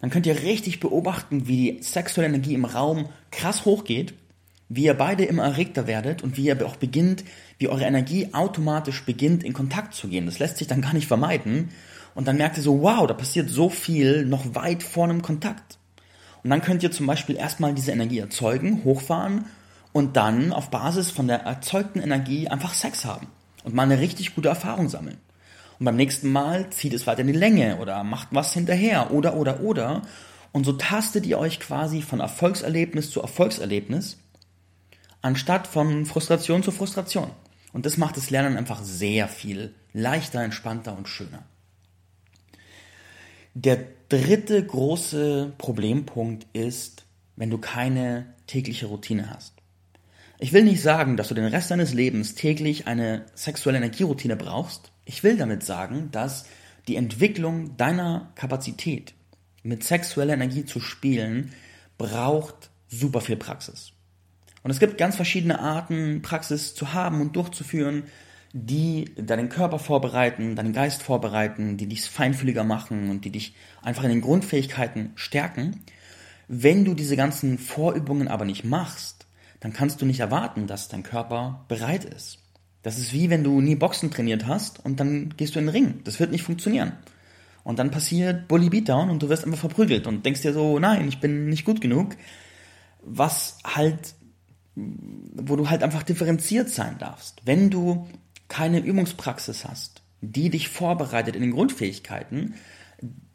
dann 0.00 0.10
könnt 0.10 0.26
ihr 0.26 0.42
richtig 0.42 0.80
beobachten, 0.80 1.46
wie 1.46 1.74
die 1.74 1.82
sexuelle 1.82 2.28
Energie 2.28 2.54
im 2.54 2.64
Raum 2.64 3.08
krass 3.30 3.64
hochgeht, 3.64 4.14
wie 4.68 4.84
ihr 4.84 4.94
beide 4.94 5.24
immer 5.24 5.44
erregter 5.44 5.86
werdet 5.86 6.22
und 6.22 6.36
wie 6.36 6.46
ihr 6.46 6.66
auch 6.66 6.76
beginnt, 6.76 7.22
wie 7.58 7.68
eure 7.68 7.84
Energie 7.84 8.32
automatisch 8.32 9.04
beginnt, 9.04 9.44
in 9.44 9.52
Kontakt 9.52 9.94
zu 9.94 10.08
gehen. 10.08 10.26
Das 10.26 10.40
lässt 10.40 10.56
sich 10.56 10.66
dann 10.66 10.80
gar 10.80 10.92
nicht 10.92 11.06
vermeiden. 11.06 11.68
Und 12.14 12.28
dann 12.28 12.36
merkt 12.36 12.56
ihr 12.56 12.62
so, 12.62 12.82
wow, 12.82 13.06
da 13.06 13.14
passiert 13.14 13.48
so 13.48 13.68
viel 13.68 14.24
noch 14.24 14.54
weit 14.54 14.82
vor 14.82 15.04
einem 15.04 15.22
Kontakt. 15.22 15.78
Und 16.42 16.50
dann 16.50 16.62
könnt 16.62 16.82
ihr 16.82 16.90
zum 16.90 17.06
Beispiel 17.06 17.36
erstmal 17.36 17.74
diese 17.74 17.92
Energie 17.92 18.18
erzeugen, 18.18 18.82
hochfahren 18.84 19.46
und 19.92 20.16
dann 20.16 20.52
auf 20.52 20.70
Basis 20.70 21.10
von 21.10 21.28
der 21.28 21.42
erzeugten 21.42 22.00
Energie 22.00 22.48
einfach 22.48 22.74
Sex 22.74 23.04
haben 23.04 23.28
und 23.64 23.74
mal 23.74 23.84
eine 23.84 24.00
richtig 24.00 24.34
gute 24.34 24.48
Erfahrung 24.48 24.88
sammeln. 24.88 25.18
Und 25.78 25.86
beim 25.86 25.96
nächsten 25.96 26.30
Mal 26.30 26.70
zieht 26.70 26.94
es 26.94 27.06
weiter 27.06 27.20
in 27.20 27.26
die 27.28 27.32
Länge 27.32 27.78
oder 27.78 28.02
macht 28.04 28.28
was 28.30 28.52
hinterher 28.52 29.12
oder 29.12 29.36
oder 29.36 29.60
oder. 29.60 30.02
Und 30.52 30.64
so 30.64 30.72
tastet 30.72 31.26
ihr 31.26 31.38
euch 31.38 31.60
quasi 31.60 32.02
von 32.02 32.20
Erfolgserlebnis 32.20 33.10
zu 33.10 33.20
Erfolgserlebnis, 33.20 34.18
anstatt 35.22 35.66
von 35.66 36.06
Frustration 36.06 36.62
zu 36.62 36.72
Frustration. 36.72 37.30
Und 37.72 37.86
das 37.86 37.96
macht 37.96 38.16
das 38.16 38.30
Lernen 38.30 38.56
einfach 38.56 38.82
sehr 38.82 39.28
viel 39.28 39.74
leichter, 39.92 40.42
entspannter 40.42 40.96
und 40.96 41.08
schöner. 41.08 41.42
Der 43.54 43.84
dritte 44.08 44.64
große 44.64 45.52
Problempunkt 45.58 46.46
ist, 46.54 47.04
wenn 47.36 47.50
du 47.50 47.58
keine 47.58 48.32
tägliche 48.46 48.86
Routine 48.86 49.30
hast. 49.30 49.54
Ich 50.38 50.52
will 50.52 50.64
nicht 50.64 50.82
sagen, 50.82 51.16
dass 51.16 51.28
du 51.28 51.34
den 51.34 51.44
Rest 51.44 51.70
deines 51.70 51.94
Lebens 51.94 52.34
täglich 52.34 52.86
eine 52.86 53.26
sexuelle 53.34 53.78
Energieroutine 53.78 54.36
brauchst. 54.36 54.90
Ich 55.04 55.22
will 55.22 55.36
damit 55.36 55.62
sagen, 55.62 56.08
dass 56.12 56.46
die 56.88 56.96
Entwicklung 56.96 57.76
deiner 57.76 58.32
Kapazität, 58.34 59.14
mit 59.62 59.84
sexueller 59.84 60.34
Energie 60.34 60.64
zu 60.64 60.80
spielen, 60.80 61.52
braucht 61.96 62.70
super 62.88 63.20
viel 63.20 63.36
Praxis. 63.36 63.92
Und 64.62 64.70
es 64.70 64.80
gibt 64.80 64.98
ganz 64.98 65.14
verschiedene 65.14 65.60
Arten, 65.60 66.22
Praxis 66.22 66.74
zu 66.74 66.92
haben 66.92 67.20
und 67.20 67.36
durchzuführen, 67.36 68.04
die 68.52 69.14
deinen 69.16 69.48
Körper 69.48 69.78
vorbereiten, 69.78 70.56
deinen 70.56 70.72
Geist 70.72 71.02
vorbereiten, 71.02 71.76
die 71.76 71.86
dich 71.86 72.02
feinfühliger 72.02 72.64
machen 72.64 73.08
und 73.08 73.24
die 73.24 73.30
dich 73.30 73.54
einfach 73.82 74.04
in 74.04 74.10
den 74.10 74.20
Grundfähigkeiten 74.20 75.12
stärken. 75.14 75.80
Wenn 76.48 76.84
du 76.84 76.94
diese 76.94 77.16
ganzen 77.16 77.58
Vorübungen 77.58 78.28
aber 78.28 78.44
nicht 78.44 78.64
machst, 78.64 79.26
dann 79.60 79.72
kannst 79.72 80.02
du 80.02 80.06
nicht 80.06 80.20
erwarten, 80.20 80.66
dass 80.66 80.88
dein 80.88 81.02
Körper 81.02 81.64
bereit 81.68 82.04
ist. 82.04 82.40
Das 82.82 82.98
ist 82.98 83.12
wie 83.12 83.30
wenn 83.30 83.44
du 83.44 83.60
nie 83.60 83.76
Boxen 83.76 84.10
trainiert 84.10 84.46
hast 84.46 84.84
und 84.84 85.00
dann 85.00 85.34
gehst 85.36 85.54
du 85.54 85.60
in 85.60 85.66
den 85.66 85.72
Ring. 85.72 86.00
Das 86.04 86.20
wird 86.20 86.32
nicht 86.32 86.42
funktionieren. 86.42 86.92
Und 87.64 87.78
dann 87.78 87.92
passiert 87.92 88.48
Bully 88.48 88.68
Beatdown 88.68 89.08
und 89.08 89.22
du 89.22 89.28
wirst 89.28 89.44
einfach 89.44 89.60
verprügelt 89.60 90.06
und 90.06 90.26
denkst 90.26 90.42
dir 90.42 90.52
so, 90.52 90.78
nein, 90.78 91.06
ich 91.06 91.20
bin 91.20 91.48
nicht 91.48 91.64
gut 91.64 91.80
genug. 91.80 92.16
Was 93.04 93.58
halt, 93.64 94.14
wo 94.74 95.56
du 95.56 95.70
halt 95.70 95.82
einfach 95.84 96.02
differenziert 96.02 96.70
sein 96.70 96.98
darfst. 96.98 97.40
Wenn 97.44 97.70
du 97.70 98.08
keine 98.52 98.80
Übungspraxis 98.80 99.64
hast, 99.64 100.02
die 100.20 100.50
dich 100.50 100.68
vorbereitet 100.68 101.36
in 101.36 101.40
den 101.40 101.52
Grundfähigkeiten, 101.52 102.54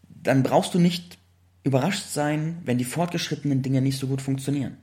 dann 0.08 0.44
brauchst 0.44 0.76
du 0.76 0.80
nicht 0.80 1.18
überrascht 1.64 2.08
sein, 2.08 2.60
wenn 2.66 2.78
die 2.78 2.86
fortgeschrittenen 2.86 3.64
Dinge 3.64 3.82
nicht 3.82 3.98
so 3.98 4.06
gut 4.06 4.22
funktionieren 4.22 4.78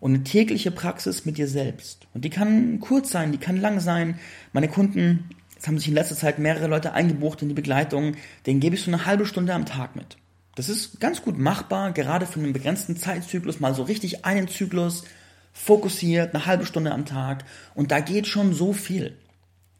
und 0.00 0.12
eine 0.12 0.24
tägliche 0.24 0.72
Praxis 0.72 1.24
mit 1.24 1.38
dir 1.38 1.46
selbst. 1.46 2.08
Und 2.14 2.24
die 2.24 2.30
kann 2.30 2.80
kurz 2.80 3.12
sein, 3.12 3.30
die 3.30 3.38
kann 3.38 3.60
lang 3.60 3.78
sein. 3.78 4.18
Meine 4.52 4.66
Kunden, 4.66 5.30
es 5.56 5.68
haben 5.68 5.78
sich 5.78 5.86
in 5.86 5.94
letzter 5.94 6.16
Zeit 6.16 6.40
mehrere 6.40 6.66
Leute 6.66 6.92
eingebucht 6.92 7.40
in 7.42 7.48
die 7.48 7.54
Begleitung, 7.54 8.16
denen 8.46 8.58
gebe 8.58 8.74
ich 8.74 8.82
so 8.82 8.90
eine 8.90 9.06
halbe 9.06 9.24
Stunde 9.24 9.54
am 9.54 9.66
Tag 9.66 9.94
mit. 9.94 10.16
Das 10.56 10.68
ist 10.68 10.98
ganz 10.98 11.22
gut 11.22 11.38
machbar, 11.38 11.92
gerade 11.92 12.26
für 12.26 12.40
einen 12.40 12.52
begrenzten 12.52 12.96
Zeitzyklus, 12.96 13.60
mal 13.60 13.74
so 13.74 13.84
richtig 13.84 14.24
einen 14.24 14.48
Zyklus, 14.48 15.04
fokussiert, 15.52 16.34
eine 16.34 16.46
halbe 16.46 16.66
Stunde 16.66 16.90
am 16.90 17.04
Tag. 17.04 17.44
Und 17.74 17.92
da 17.92 18.00
geht 18.00 18.26
schon 18.26 18.52
so 18.52 18.72
viel. 18.72 19.16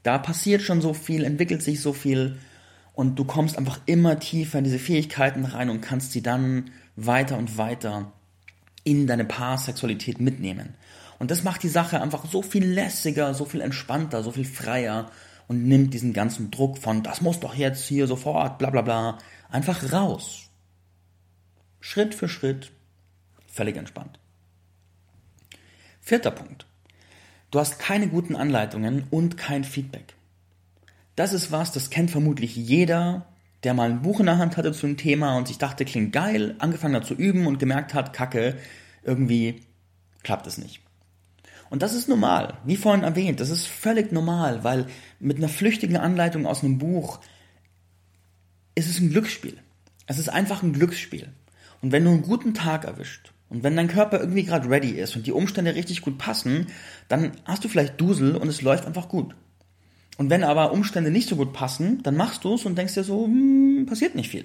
Da 0.02 0.18
passiert 0.18 0.62
schon 0.62 0.80
so 0.80 0.94
viel, 0.94 1.24
entwickelt 1.24 1.62
sich 1.62 1.80
so 1.80 1.92
viel. 1.92 2.38
Und 2.92 3.18
du 3.18 3.24
kommst 3.24 3.56
einfach 3.56 3.80
immer 3.86 4.18
tiefer 4.18 4.58
in 4.58 4.64
diese 4.64 4.78
Fähigkeiten 4.78 5.44
rein 5.44 5.70
und 5.70 5.80
kannst 5.80 6.12
sie 6.12 6.22
dann 6.22 6.70
weiter 6.96 7.38
und 7.38 7.56
weiter 7.56 8.12
in 8.84 9.06
deine 9.06 9.24
Paarsexualität 9.24 10.20
mitnehmen. 10.20 10.74
Und 11.18 11.30
das 11.30 11.44
macht 11.44 11.62
die 11.62 11.68
Sache 11.68 12.00
einfach 12.00 12.24
so 12.24 12.42
viel 12.42 12.64
lässiger, 12.64 13.34
so 13.34 13.44
viel 13.44 13.60
entspannter, 13.60 14.22
so 14.22 14.32
viel 14.32 14.46
freier 14.46 15.10
und 15.48 15.64
nimmt 15.64 15.92
diesen 15.92 16.12
ganzen 16.12 16.50
Druck 16.50 16.78
von, 16.78 17.02
das 17.02 17.20
muss 17.20 17.40
doch 17.40 17.54
jetzt 17.54 17.86
hier 17.86 18.06
sofort, 18.06 18.58
bla 18.58 18.70
bla 18.70 18.82
bla, 18.82 19.18
einfach 19.50 19.92
raus. 19.92 20.48
Schritt 21.80 22.14
für 22.14 22.28
Schritt, 22.28 22.72
völlig 23.46 23.76
entspannt. 23.76 24.18
Vierter 26.00 26.30
Punkt. 26.30 26.66
Du 27.50 27.58
hast 27.58 27.78
keine 27.78 28.08
guten 28.08 28.36
Anleitungen 28.36 29.04
und 29.10 29.36
kein 29.36 29.64
Feedback. 29.64 30.14
Das 31.16 31.32
ist 31.32 31.50
was, 31.50 31.72
das 31.72 31.90
kennt 31.90 32.10
vermutlich 32.10 32.54
jeder, 32.54 33.26
der 33.64 33.74
mal 33.74 33.90
ein 33.90 34.02
Buch 34.02 34.20
in 34.20 34.26
der 34.26 34.38
Hand 34.38 34.56
hatte 34.56 34.72
zu 34.72 34.86
einem 34.86 34.96
Thema 34.96 35.36
und 35.36 35.48
sich 35.48 35.58
dachte, 35.58 35.84
klingt 35.84 36.12
geil, 36.12 36.54
angefangen 36.60 36.94
hat 36.94 37.06
zu 37.06 37.14
üben 37.14 37.46
und 37.46 37.58
gemerkt 37.58 37.92
hat, 37.92 38.12
kacke, 38.12 38.56
irgendwie 39.02 39.62
klappt 40.22 40.46
es 40.46 40.58
nicht. 40.58 40.80
Und 41.70 41.82
das 41.82 41.94
ist 41.94 42.08
normal, 42.08 42.58
wie 42.64 42.76
vorhin 42.76 43.04
erwähnt, 43.04 43.40
das 43.40 43.50
ist 43.50 43.66
völlig 43.66 44.12
normal, 44.12 44.64
weil 44.64 44.86
mit 45.18 45.36
einer 45.36 45.48
flüchtigen 45.48 45.96
Anleitung 45.96 46.46
aus 46.46 46.62
einem 46.62 46.78
Buch 46.78 47.20
ist 48.74 48.88
es 48.88 49.00
ein 49.00 49.10
Glücksspiel. 49.10 49.58
Es 50.06 50.18
ist 50.18 50.28
einfach 50.28 50.62
ein 50.62 50.72
Glücksspiel. 50.72 51.28
Und 51.82 51.92
wenn 51.92 52.04
du 52.04 52.10
einen 52.10 52.22
guten 52.22 52.54
Tag 52.54 52.84
erwischt 52.84 53.32
und 53.50 53.64
wenn 53.64 53.76
dein 53.76 53.88
Körper 53.88 54.20
irgendwie 54.20 54.44
gerade 54.44 54.70
ready 54.70 54.92
ist 54.92 55.16
und 55.16 55.26
die 55.26 55.32
Umstände 55.32 55.74
richtig 55.74 56.02
gut 56.02 56.18
passen, 56.18 56.68
dann 57.08 57.32
hast 57.44 57.64
du 57.64 57.68
vielleicht 57.68 58.00
Dusel 58.00 58.36
und 58.36 58.48
es 58.48 58.62
läuft 58.62 58.86
einfach 58.86 59.08
gut. 59.08 59.34
Und 60.16 60.30
wenn 60.30 60.44
aber 60.44 60.72
Umstände 60.72 61.10
nicht 61.10 61.28
so 61.28 61.34
gut 61.34 61.52
passen, 61.52 62.02
dann 62.04 62.16
machst 62.16 62.44
du 62.44 62.54
es 62.54 62.64
und 62.64 62.78
denkst 62.78 62.94
dir 62.94 63.04
so, 63.04 63.24
hm, 63.24 63.86
passiert 63.86 64.14
nicht 64.14 64.30
viel. 64.30 64.44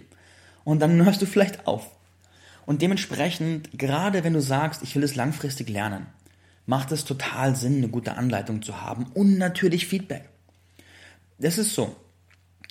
Und 0.64 0.80
dann 0.80 1.06
hörst 1.06 1.22
du 1.22 1.28
vielleicht 1.28 1.68
auf. 1.68 1.92
Und 2.66 2.82
dementsprechend, 2.82 3.78
gerade 3.78 4.24
wenn 4.24 4.34
du 4.34 4.42
sagst, 4.42 4.82
ich 4.82 4.96
will 4.96 5.04
es 5.04 5.16
langfristig 5.16 5.70
lernen, 5.70 6.08
macht 6.66 6.92
es 6.92 7.06
total 7.06 7.56
Sinn, 7.56 7.78
eine 7.78 7.90
gute 7.90 8.18
Anleitung 8.18 8.64
zu 8.64 8.82
haben 8.82 9.06
und 9.14 9.38
natürlich 9.38 9.86
Feedback. 9.86 10.30
Das 11.38 11.60
ist 11.60 11.76
so. 11.76 11.96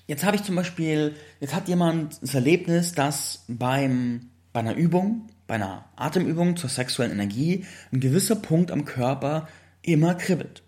Jetzt 0.09 0.25
habe 0.25 0.35
ich 0.35 0.43
zum 0.43 0.57
Beispiel, 0.57 1.15
jetzt 1.39 1.55
hat 1.55 1.69
jemand 1.69 2.21
das 2.21 2.35
Erlebnis, 2.35 2.93
dass 2.93 3.45
beim, 3.47 4.31
bei 4.53 4.61
einer 4.61 4.75
Übung, 4.75 5.29
bei 5.55 5.65
einer 5.65 5.85
Atemübung 5.95 6.57
zur 6.57 6.69
sexuellen 6.69 7.13
Energie, 7.13 7.65
ein 7.93 8.01
gewisser 8.01 8.35
Punkt 8.35 8.73
am 8.73 8.85
Körper 8.85 9.49
immer 9.83 10.17
kribbelt. 10.17 10.65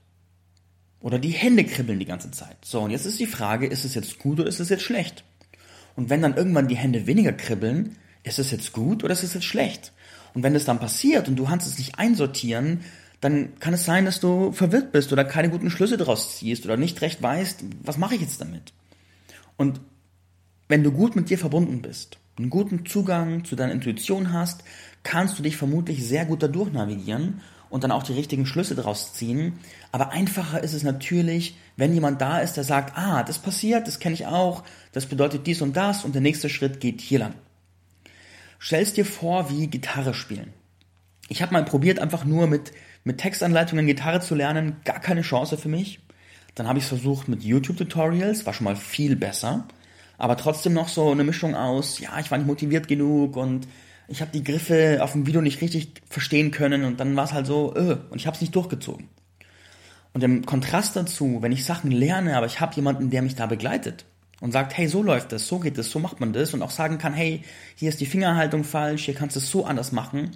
Oder 1.00 1.19
die 1.19 1.31
Hände 1.31 1.64
kribbeln 1.64 1.99
die 1.99 2.07
ganze 2.07 2.31
Zeit. 2.31 2.57
So, 2.64 2.83
und 2.83 2.93
jetzt 2.93 3.05
ist 3.05 3.19
die 3.19 3.26
Frage, 3.26 3.66
ist 3.66 3.85
es 3.85 3.97
jetzt 3.97 4.21
gut 4.21 4.38
oder 4.38 4.49
ist 4.49 4.61
es 4.61 4.69
jetzt 4.69 4.85
schlecht? 4.85 5.25
Und 5.97 6.09
wenn 6.09 6.23
dann 6.23 6.37
irgendwann 6.37 6.69
die 6.69 6.76
Hände 6.76 7.09
weniger 7.09 7.33
kribbeln, 7.33 7.97
ist 8.23 8.38
es 8.38 8.52
jetzt 8.52 8.73
gut 8.73 9.02
oder 9.02 9.12
ist 9.12 9.25
es 9.25 9.35
jetzt 9.35 9.47
schlecht? 9.47 9.93
Und 10.35 10.45
wenn 10.45 10.55
das 10.55 10.66
dann 10.66 10.78
passiert 10.78 11.26
und 11.26 11.35
du 11.35 11.47
kannst 11.47 11.66
es 11.66 11.78
nicht 11.78 11.99
einsortieren, 11.99 12.83
dann 13.21 13.59
kann 13.59 13.75
es 13.75 13.85
sein, 13.85 14.05
dass 14.05 14.21
du 14.21 14.52
verwirrt 14.52 14.93
bist 14.93 15.12
oder 15.12 15.25
keine 15.25 15.50
guten 15.50 15.71
Schlüsse 15.71 15.97
daraus 15.97 16.37
ziehst 16.37 16.64
oder 16.64 16.76
nicht 16.76 17.00
recht 17.00 17.21
weißt, 17.21 17.64
was 17.83 17.99
mache 17.99 18.14
ich 18.14 18.21
jetzt 18.21 18.40
damit? 18.40 18.73
Und 19.57 19.81
wenn 20.69 20.85
du 20.85 20.93
gut 20.93 21.16
mit 21.16 21.28
dir 21.28 21.38
verbunden 21.38 21.83
bist, 21.83 22.19
einen 22.38 22.50
guten 22.50 22.85
Zugang 22.87 23.45
zu 23.45 23.57
deiner 23.57 23.73
Intuition 23.73 24.33
hast, 24.33 24.62
kannst 25.02 25.38
du 25.38 25.43
dich 25.43 25.57
vermutlich 25.57 26.07
sehr 26.07 26.25
gut 26.25 26.43
dadurch 26.43 26.73
navigieren 26.73 27.40
und 27.71 27.85
dann 27.85 27.93
auch 27.93 28.02
die 28.02 28.12
richtigen 28.12 28.47
Schlüsse 28.47 28.75
daraus 28.75 29.14
ziehen. 29.14 29.59
Aber 29.93 30.12
einfacher 30.12 30.62
ist 30.62 30.73
es 30.73 30.83
natürlich, 30.83 31.57
wenn 31.76 31.95
jemand 31.95 32.21
da 32.21 32.38
ist, 32.40 32.57
der 32.57 32.64
sagt, 32.64 32.97
ah, 32.97 33.23
das 33.23 33.38
passiert, 33.38 33.87
das 33.87 33.99
kenne 33.99 34.14
ich 34.14 34.26
auch, 34.26 34.64
das 34.93 35.07
bedeutet 35.07 35.47
dies 35.47 35.62
und 35.62 35.76
das 35.76 36.05
und 36.05 36.14
der 36.14 36.23
nächste 36.23 36.49
Schritt 36.49 36.81
geht 36.81 37.00
hier 37.00 37.21
lang. 37.21 37.35
Stellst 38.61 38.97
dir 38.97 39.05
vor, 39.05 39.50
wie 39.50 39.66
Gitarre 39.66 40.14
spielen. 40.14 40.52
Ich 41.28 41.43
habe 41.43 41.52
mal 41.52 41.64
probiert, 41.64 41.99
einfach 41.99 42.25
nur 42.25 42.47
mit, 42.47 42.73
mit 43.05 43.19
Textanleitungen 43.19 43.87
Gitarre 43.87 44.21
zu 44.21 44.35
lernen, 44.35 44.76
gar 44.85 45.00
keine 45.00 45.23
Chance 45.23 45.59
für 45.59 45.69
mich. 45.69 46.00
Dann 46.55 46.69
habe 46.69 46.78
ich 46.78 46.85
es 46.85 46.88
versucht 46.88 47.28
mit 47.28 47.43
YouTube-Tutorials, 47.43 48.47
war 48.47 48.55
schon 48.55 48.64
mal 48.64 48.76
viel 48.76 49.16
besser. 49.16 49.66
Aber 50.19 50.37
trotzdem 50.37 50.73
noch 50.73 50.89
so 50.89 51.11
eine 51.11 51.25
Mischung 51.25 51.55
aus, 51.55 51.99
ja, 51.99 52.19
ich 52.19 52.31
war 52.31 52.39
nicht 52.39 52.47
motiviert 52.47 52.89
genug 52.89 53.37
und 53.37 53.67
ich 54.09 54.21
habe 54.21 54.31
die 54.33 54.45
Griffe 54.45 54.99
auf 55.03 55.13
dem 55.13 55.27
Video 55.27 55.41
nicht 55.41 55.61
richtig 55.61 56.03
verstehen 56.09 56.51
können 56.51 56.85
und 56.85 57.01
dann 57.01 57.17
war 57.17 57.25
es 57.25 57.33
halt 57.33 57.47
so, 57.47 57.75
öh, 57.75 57.97
und 58.11 58.19
ich 58.19 58.27
habe 58.27 58.35
es 58.35 58.41
nicht 58.41 58.55
durchgezogen. 58.55 59.09
Und 60.13 60.23
im 60.23 60.47
Kontrast 60.47 60.97
dazu, 60.97 61.39
wenn 61.43 61.53
ich 61.53 61.65
Sachen 61.65 61.91
lerne, 61.91 62.37
aber 62.37 62.47
ich 62.47 62.61
habe 62.61 62.75
jemanden, 62.75 63.11
der 63.11 63.23
mich 63.23 63.35
da 63.35 63.47
begleitet 63.47 64.07
und 64.41 64.53
sagt, 64.53 64.77
hey, 64.77 64.89
so 64.89 65.03
läuft 65.03 65.33
das, 65.33 65.47
so 65.49 65.59
geht 65.59 65.77
das, 65.77 65.91
so 65.91 65.99
macht 65.99 66.21
man 66.21 66.33
das 66.33 66.55
und 66.55 66.63
auch 66.63 66.71
sagen 66.71 66.99
kann, 66.99 67.13
hey, 67.13 67.43
hier 67.75 67.89
ist 67.89 68.01
die 68.01 68.07
Fingerhaltung 68.07 68.65
falsch, 68.65 69.05
hier 69.05 69.15
kannst 69.15 69.37
du 69.37 69.41
es 69.41 69.51
so 69.51 69.67
anders 69.67 69.93
machen. 69.93 70.31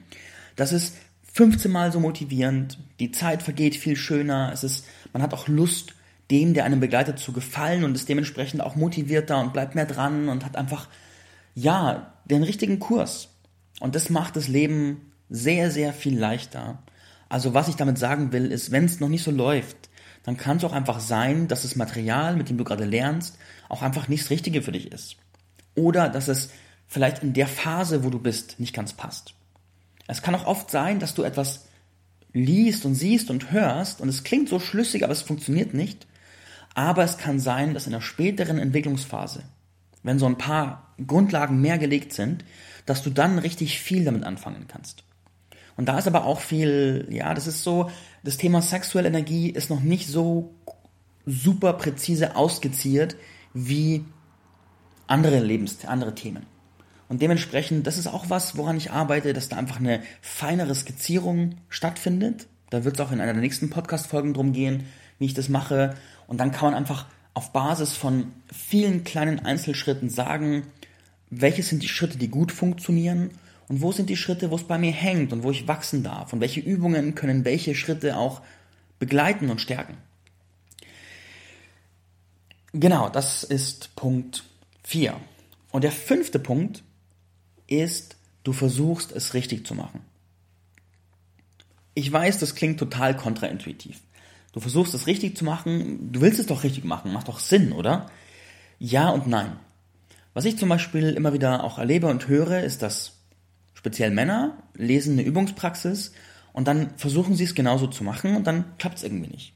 Das 0.57 0.73
ist 0.73 0.97
15 1.33 1.71
Mal 1.71 1.93
so 1.93 2.01
motivierend, 2.01 2.79
die 2.99 3.13
Zeit 3.13 3.43
vergeht 3.43 3.77
viel 3.77 3.97
schöner, 3.97 4.51
es 4.53 4.65
ist, 4.65 4.85
man 5.13 5.23
hat 5.23 5.33
auch 5.33 5.49
Lust, 5.49 5.95
dem, 6.31 6.55
der 6.55 6.65
einem 6.65 6.81
begleitet, 6.81 7.19
zu 7.19 7.33
gefallen 7.33 7.85
und 7.85 7.95
ist 7.95 8.09
dementsprechend 8.09 8.63
auch 8.63 8.77
motivierter 8.77 9.39
und 9.41 9.53
bleibt 9.53 9.75
mehr 9.75 9.87
dran 9.87 10.29
und 10.29 10.45
hat 10.45 10.57
einfach, 10.57 10.89
ja, 11.55 12.15
den 12.25 12.43
richtigen 12.43 12.79
Kurs. 12.79 13.29
Und 13.81 13.95
das 13.95 14.11
macht 14.11 14.37
das 14.37 14.49
Leben 14.49 15.13
sehr, 15.29 15.71
sehr 15.71 15.93
viel 15.93 16.19
leichter. 16.19 16.83
Also 17.29 17.55
was 17.55 17.69
ich 17.69 17.77
damit 17.77 17.99
sagen 17.99 18.33
will, 18.33 18.51
ist, 18.53 18.71
wenn 18.71 18.85
es 18.85 19.01
noch 19.01 19.09
nicht 19.09 19.23
so 19.23 19.31
läuft, 19.31 19.89
dann 20.23 20.37
kann 20.37 20.59
es 20.59 20.65
auch 20.65 20.73
einfach 20.73 21.01
sein, 21.01 21.49
dass 21.49 21.63
das 21.63 21.77
Material, 21.77 22.37
mit 22.37 22.49
dem 22.49 22.59
du 22.59 22.65
gerade 22.65 22.85
lernst, 22.85 23.39
auch 23.69 23.83
einfach 23.83 24.09
nicht 24.09 24.25
das 24.25 24.31
Richtige 24.31 24.63
für 24.63 24.73
dich 24.73 24.93
ist. 24.93 25.17
Oder 25.75 26.09
dass 26.09 26.29
es 26.29 26.51
vielleicht 26.87 27.23
in 27.23 27.33
der 27.33 27.47
Phase, 27.47 28.05
wo 28.05 28.11
du 28.11 28.19
bist, 28.19 28.59
nicht 28.59 28.75
ganz 28.75 28.93
passt. 28.93 29.35
Es 30.09 30.23
kann 30.23 30.35
auch 30.35 30.47
oft 30.47 30.71
sein, 30.71 30.99
dass 30.99 31.15
du 31.15 31.23
etwas 31.23 31.67
liest 32.33 32.85
und 32.85 32.95
siehst 32.95 33.31
und 33.31 33.53
hörst 33.53 34.01
und 34.01 34.09
es 34.09 34.25
klingt 34.25 34.49
so 34.49 34.59
schlüssig, 34.59 35.05
aber 35.05 35.13
es 35.13 35.23
funktioniert 35.23 35.73
nicht. 35.73 36.07
Aber 36.75 37.03
es 37.03 37.19
kann 37.19 37.41
sein, 37.41 37.75
dass 37.75 37.87
in 37.87 37.93
der 37.93 38.01
späteren 38.01 38.59
Entwicklungsphase, 38.59 39.43
wenn 40.03 40.19
so 40.19 40.27
ein 40.27 40.39
paar 40.39 40.95
Grundlagen 41.07 41.61
mehr 41.61 41.79
gelegt 41.79 42.13
sind, 42.13 42.45
dass 42.87 43.03
du 43.03 43.11
dann 43.11 43.39
richtig 43.39 43.81
viel 43.81 44.05
damit 44.05 44.25
anfangen 44.25 44.67
kannst. 44.69 45.05
Und 45.77 45.87
da 45.87 45.99
ist 45.99 46.07
aber 46.07 46.25
auch 46.25 46.41
viel, 46.41 47.07
ja, 47.11 47.33
das 47.35 47.47
ist 47.47 47.63
so, 47.63 47.91
das 48.23 48.37
Thema 48.37 48.61
sexuelle 48.63 49.09
Energie 49.09 49.51
ist 49.51 49.71
noch 49.71 49.81
nicht 49.81 50.09
so 50.09 50.55
super 51.27 51.75
präzise 51.75 52.37
ausgeziert 52.37 53.17
wie 53.55 54.05
andere 55.07 55.41
Lebens, 55.41 55.85
andere 55.87 56.15
Themen. 56.15 56.47
Und 57.09 57.23
dementsprechend, 57.23 57.87
das 57.87 57.99
ist 57.99 58.07
auch 58.07 58.31
was, 58.31 58.57
woran 58.57 58.77
ich 58.77 58.93
arbeite, 58.93 59.33
dass 59.33 59.49
da 59.49 59.57
einfach 59.57 59.81
eine 59.81 60.03
feinere 60.21 60.75
Skizzierung 60.75 61.57
stattfindet. 61.69 62.47
Da 62.71 62.85
wird 62.85 62.95
es 62.95 63.01
auch 63.01 63.11
in 63.11 63.21
einer 63.21 63.33
der 63.33 63.43
nächsten 63.43 63.69
Podcast-Folgen 63.69 64.33
drum 64.33 64.53
gehen, 64.53 64.85
wie 65.19 65.25
ich 65.27 65.35
das 65.35 65.49
mache. 65.49 65.97
Und 66.31 66.39
dann 66.39 66.53
kann 66.53 66.71
man 66.71 66.75
einfach 66.75 67.07
auf 67.35 67.53
Basis 67.53 67.97
von 67.97 68.33
vielen 68.53 69.03
kleinen 69.03 69.41
Einzelschritten 69.41 70.09
sagen, 70.09 70.63
welche 71.29 71.65
sind 71.65 71.83
die 71.83 71.89
Schritte, 71.89 72.19
die 72.19 72.29
gut 72.29 72.53
funktionieren 72.53 73.33
und 73.67 73.83
wo 73.83 73.91
sind 73.91 74.09
die 74.09 74.17
Schritte, 74.17 74.53
wo 74.53 74.55
es 74.55 74.63
bei 74.63 74.79
mir 74.79 74.93
hängt 74.93 75.33
und 75.33 75.43
wo 75.43 75.51
ich 75.51 75.67
wachsen 75.67 76.05
darf 76.05 76.33
und 76.33 76.41
welche 76.41 76.61
Übungen 76.61 77.17
können 77.17 77.45
welche 77.45 77.75
Schritte 77.75 78.17
auch 78.17 78.43
begleiten 79.01 79.51
und 79.51 79.61
stärken. 79.61 79.97
Genau, 82.73 83.09
das 83.09 83.43
ist 83.43 83.97
Punkt 83.97 84.45
4. 84.85 85.17
Und 85.73 85.83
der 85.83 85.91
fünfte 85.91 86.39
Punkt 86.39 86.85
ist, 87.67 88.15
du 88.45 88.53
versuchst 88.53 89.11
es 89.11 89.35
richtig 89.35 89.67
zu 89.67 89.75
machen. 89.75 90.03
Ich 91.95 92.13
weiß, 92.13 92.39
das 92.39 92.55
klingt 92.55 92.79
total 92.79 93.17
kontraintuitiv. 93.17 94.01
Du 94.53 94.61
versuchst 94.61 94.95
es 94.95 95.07
richtig 95.07 95.37
zu 95.37 95.45
machen, 95.45 96.13
du 96.13 96.21
willst 96.21 96.41
es 96.41 96.47
doch 96.47 96.65
richtig 96.65 96.85
machen, 96.85 97.13
macht 97.13 97.29
doch 97.29 97.39
Sinn, 97.39 97.73
oder? 97.73 98.11
Ja 98.79 99.11
und 99.11 99.27
nein. 99.27 99.53
Was 100.35 100.45
ich 100.45 100.59
zum 100.59 100.69
Beispiel 100.69 101.11
immer 101.11 101.33
wieder 101.33 101.65
auch 101.65 101.79
erlebe 101.79 102.07
und 102.07 102.29
höre, 102.29 102.63
ist, 102.63 102.83
dass 102.83 103.19
speziell 103.75 104.11
Männer 104.11 104.63
lesen 104.75 105.13
eine 105.13 105.23
Übungspraxis 105.23 106.13
und 106.53 106.67
dann 106.67 106.91
versuchen 106.97 107.35
sie 107.35 107.45
es 107.45 107.55
genauso 107.55 107.87
zu 107.87 108.05
machen 108.05 108.37
und 108.37 108.47
dann 108.47 108.77
klappt 108.79 108.99
es 108.99 109.05
irgendwie 109.05 109.31
nicht. 109.31 109.55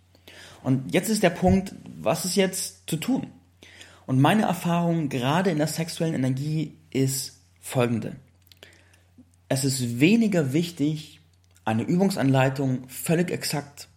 Und 0.62 0.94
jetzt 0.94 1.10
ist 1.10 1.22
der 1.22 1.30
Punkt, 1.30 1.74
was 2.00 2.24
ist 2.24 2.36
jetzt 2.36 2.88
zu 2.88 2.96
tun? 2.96 3.26
Und 4.06 4.20
meine 4.20 4.42
Erfahrung 4.42 5.08
gerade 5.08 5.50
in 5.50 5.58
der 5.58 5.66
sexuellen 5.66 6.14
Energie 6.14 6.76
ist 6.90 7.40
folgende. 7.60 8.16
Es 9.48 9.64
ist 9.64 10.00
weniger 10.00 10.52
wichtig, 10.52 11.20
eine 11.64 11.82
Übungsanleitung 11.82 12.88
völlig 12.88 13.30
exakt 13.30 13.88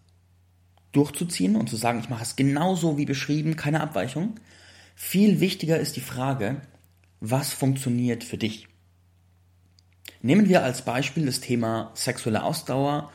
durchzuziehen 0.98 1.56
und 1.56 1.70
zu 1.70 1.76
sagen, 1.76 2.00
ich 2.00 2.10
mache 2.10 2.24
es 2.24 2.36
genauso 2.36 2.98
wie 2.98 3.06
beschrieben, 3.06 3.56
keine 3.56 3.82
Abweichung. 3.82 4.40
Viel 4.96 5.40
wichtiger 5.40 5.80
ist 5.80 5.96
die 5.96 6.02
Frage, 6.02 6.62
was 7.20 7.54
funktioniert 7.54 8.24
für 8.24 8.38
dich? 8.38 8.68
Nehmen 10.22 10.50
wir 10.50 10.64
als 10.64 10.82
Beispiel 10.82 11.26
das 11.26 11.40
Thema 11.40 11.92
sexuelle 11.94 12.44
Ausdauer 12.44 13.12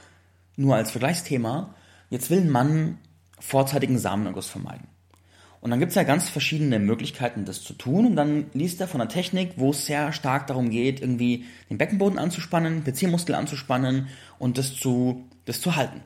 nur 0.57 0.77
als 0.77 0.93
Vergleichsthema. 0.93 1.75
Jetzt 2.11 2.31
will 2.31 2.41
ein 2.41 2.51
Mann 2.51 2.99
vorzeitigen 3.41 3.99
Samenerguss 3.99 4.49
vermeiden. 4.49 4.87
Und 5.61 5.71
dann 5.71 5.79
gibt 5.79 5.91
es 5.91 5.97
ja 5.97 6.03
ganz 6.03 6.29
verschiedene 6.29 6.79
Möglichkeiten, 6.79 7.45
das 7.45 7.63
zu 7.63 7.75
tun. 7.75 8.07
Und 8.07 8.17
dann 8.17 8.47
liest 8.53 8.81
er 8.81 8.89
von 8.89 9.01
einer 9.01 9.09
Technik, 9.11 9.53
wo 9.57 9.71
es 9.71 9.87
sehr 9.87 10.13
stark 10.13 10.49
darum 10.49 10.71
geht, 10.71 11.01
irgendwie 11.01 11.45
den 11.71 11.79
Beckenboden 11.79 12.19
anzuspannen, 12.19 12.83
PC-Muskel 12.85 13.35
anzuspannen 13.35 14.09
und 14.39 14.59
das 14.59 14.75
zu, 14.75 15.29
das 15.45 15.61
zu 15.61 15.77
halten. 15.77 16.01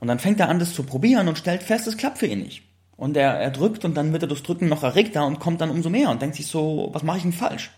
Und 0.00 0.08
dann 0.08 0.18
fängt 0.18 0.40
er 0.40 0.48
an, 0.48 0.58
das 0.58 0.74
zu 0.74 0.82
probieren 0.82 1.28
und 1.28 1.38
stellt 1.38 1.62
fest, 1.62 1.86
es 1.86 1.96
klappt 1.96 2.18
für 2.18 2.26
ihn 2.26 2.40
nicht. 2.40 2.62
Und 2.96 3.16
er, 3.16 3.32
er 3.32 3.50
drückt 3.50 3.84
und 3.84 3.94
dann 3.94 4.12
wird 4.12 4.22
er 4.22 4.28
durchs 4.28 4.42
Drücken 4.42 4.68
noch 4.68 4.82
erregter 4.82 5.26
und 5.26 5.40
kommt 5.40 5.60
dann 5.60 5.70
umso 5.70 5.90
mehr 5.90 6.10
und 6.10 6.22
denkt 6.22 6.36
sich 6.36 6.46
so, 6.46 6.90
was 6.92 7.02
mache 7.02 7.18
ich 7.18 7.22
denn 7.24 7.32
falsch? 7.32 7.70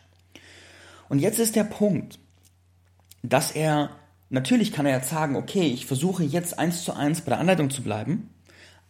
Und 1.08 1.20
jetzt 1.20 1.38
ist 1.38 1.56
der 1.56 1.64
Punkt, 1.64 2.18
dass 3.22 3.52
er, 3.52 3.90
natürlich 4.28 4.72
kann 4.72 4.86
er 4.86 4.96
jetzt 4.96 5.10
sagen, 5.10 5.36
okay, 5.36 5.68
ich 5.68 5.86
versuche 5.86 6.24
jetzt 6.24 6.58
eins 6.58 6.84
zu 6.84 6.92
eins 6.92 7.22
bei 7.22 7.30
der 7.30 7.40
Anleitung 7.40 7.70
zu 7.70 7.82
bleiben, 7.82 8.30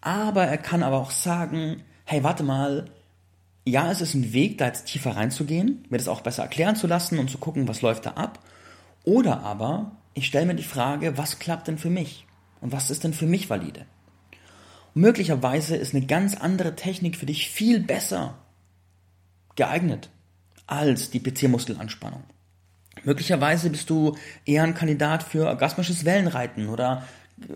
aber 0.01 0.45
er 0.45 0.59
kann 0.59 0.83
aber 0.83 0.99
auch 0.99 1.11
sagen, 1.11 1.83
hey, 2.05 2.23
warte 2.25 2.43
mal, 2.43 2.87
ja, 3.65 3.91
es 3.91 4.01
ist 4.01 4.15
ein 4.15 4.33
Weg, 4.33 4.59
da 4.59 4.67
jetzt 4.67 4.87
tiefer 4.87 5.17
reinzugehen, 5.17 5.85
mir 5.91 5.99
das 5.99 6.09
auch 6.09 6.21
besser 6.21 6.45
erklären 6.45 6.77
zu 6.77 6.87
lassen 6.87 7.19
und 7.19 7.31
zu 7.31 7.39
gucken, 7.39 7.67
was 7.67 7.83
läuft 7.83 8.07
da 8.07 8.11
ab. 8.13 8.39
Oder 9.05 9.43
aber, 9.43 9.93
ich 10.15 10.27
stelle 10.27 10.47
mir 10.47 10.55
die 10.55 10.63
Frage, 10.63 11.19
was 11.19 11.39
klappt 11.39 11.69
denn 11.69 11.79
für 11.79 11.91
mich? 11.91 12.26
Und 12.61 12.73
was 12.73 12.91
ist 12.91 13.05
denn 13.05 13.13
für 13.13 13.27
mich 13.27 13.51
valide? 13.51 13.87
Und 14.95 15.03
möglicherweise 15.03 15.77
ist 15.77 15.95
eine 15.95 16.07
ganz 16.07 16.35
andere 16.37 16.75
Technik 16.77 17.17
für 17.17 17.27
dich 17.27 17.51
viel 17.51 17.81
besser 17.81 18.39
geeignet 19.55 20.11
als 20.67 21.11
die 21.11 21.21
PC-Muskelanspannung. 21.21 22.25
Möglicherweise 23.05 23.71
bist 23.71 23.91
du 23.91 24.17
eher 24.45 24.65
ein 24.65 24.75
Kandidat 24.75 25.23
für 25.23 25.47
orgasmisches 25.47 26.05
Wellenreiten 26.05 26.69
oder 26.69 27.05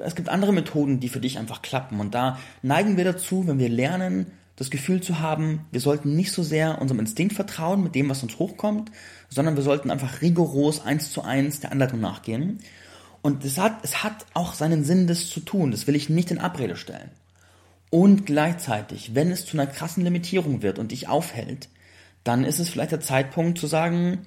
es 0.02 0.14
gibt 0.14 0.28
andere 0.28 0.52
Methoden, 0.52 1.00
die 1.00 1.08
für 1.08 1.20
dich 1.20 1.38
einfach 1.38 1.62
klappen. 1.62 2.00
Und 2.00 2.14
da 2.14 2.38
neigen 2.62 2.96
wir 2.96 3.04
dazu, 3.04 3.46
wenn 3.46 3.58
wir 3.58 3.68
lernen, 3.68 4.26
das 4.56 4.70
Gefühl 4.70 5.00
zu 5.00 5.20
haben, 5.20 5.64
wir 5.72 5.80
sollten 5.80 6.14
nicht 6.14 6.32
so 6.32 6.42
sehr 6.42 6.82
unserem 6.82 7.00
Instinkt 7.00 7.32
vertrauen 7.32 7.82
mit 7.82 7.94
dem, 7.94 8.10
was 8.10 8.22
uns 8.22 8.38
hochkommt, 8.38 8.90
sondern 9.30 9.56
wir 9.56 9.62
sollten 9.62 9.90
einfach 9.90 10.20
rigoros 10.20 10.84
eins 10.84 11.12
zu 11.12 11.22
eins 11.22 11.60
der 11.60 11.72
Anleitung 11.72 12.00
nachgehen. 12.00 12.58
Und 13.22 13.44
es 13.44 13.58
hat, 13.58 13.78
es 13.82 14.02
hat 14.02 14.26
auch 14.34 14.54
seinen 14.54 14.84
Sinn, 14.84 15.06
das 15.06 15.28
zu 15.28 15.40
tun. 15.40 15.70
Das 15.70 15.86
will 15.86 15.96
ich 15.96 16.08
nicht 16.08 16.30
in 16.30 16.38
Abrede 16.38 16.76
stellen. 16.76 17.10
Und 17.90 18.24
gleichzeitig, 18.24 19.14
wenn 19.14 19.30
es 19.30 19.44
zu 19.44 19.56
einer 19.56 19.66
krassen 19.66 20.04
Limitierung 20.04 20.62
wird 20.62 20.78
und 20.78 20.92
dich 20.92 21.08
aufhält, 21.08 21.68
dann 22.24 22.44
ist 22.44 22.60
es 22.60 22.70
vielleicht 22.70 22.92
der 22.92 23.00
Zeitpunkt 23.00 23.58
zu 23.58 23.66
sagen, 23.66 24.26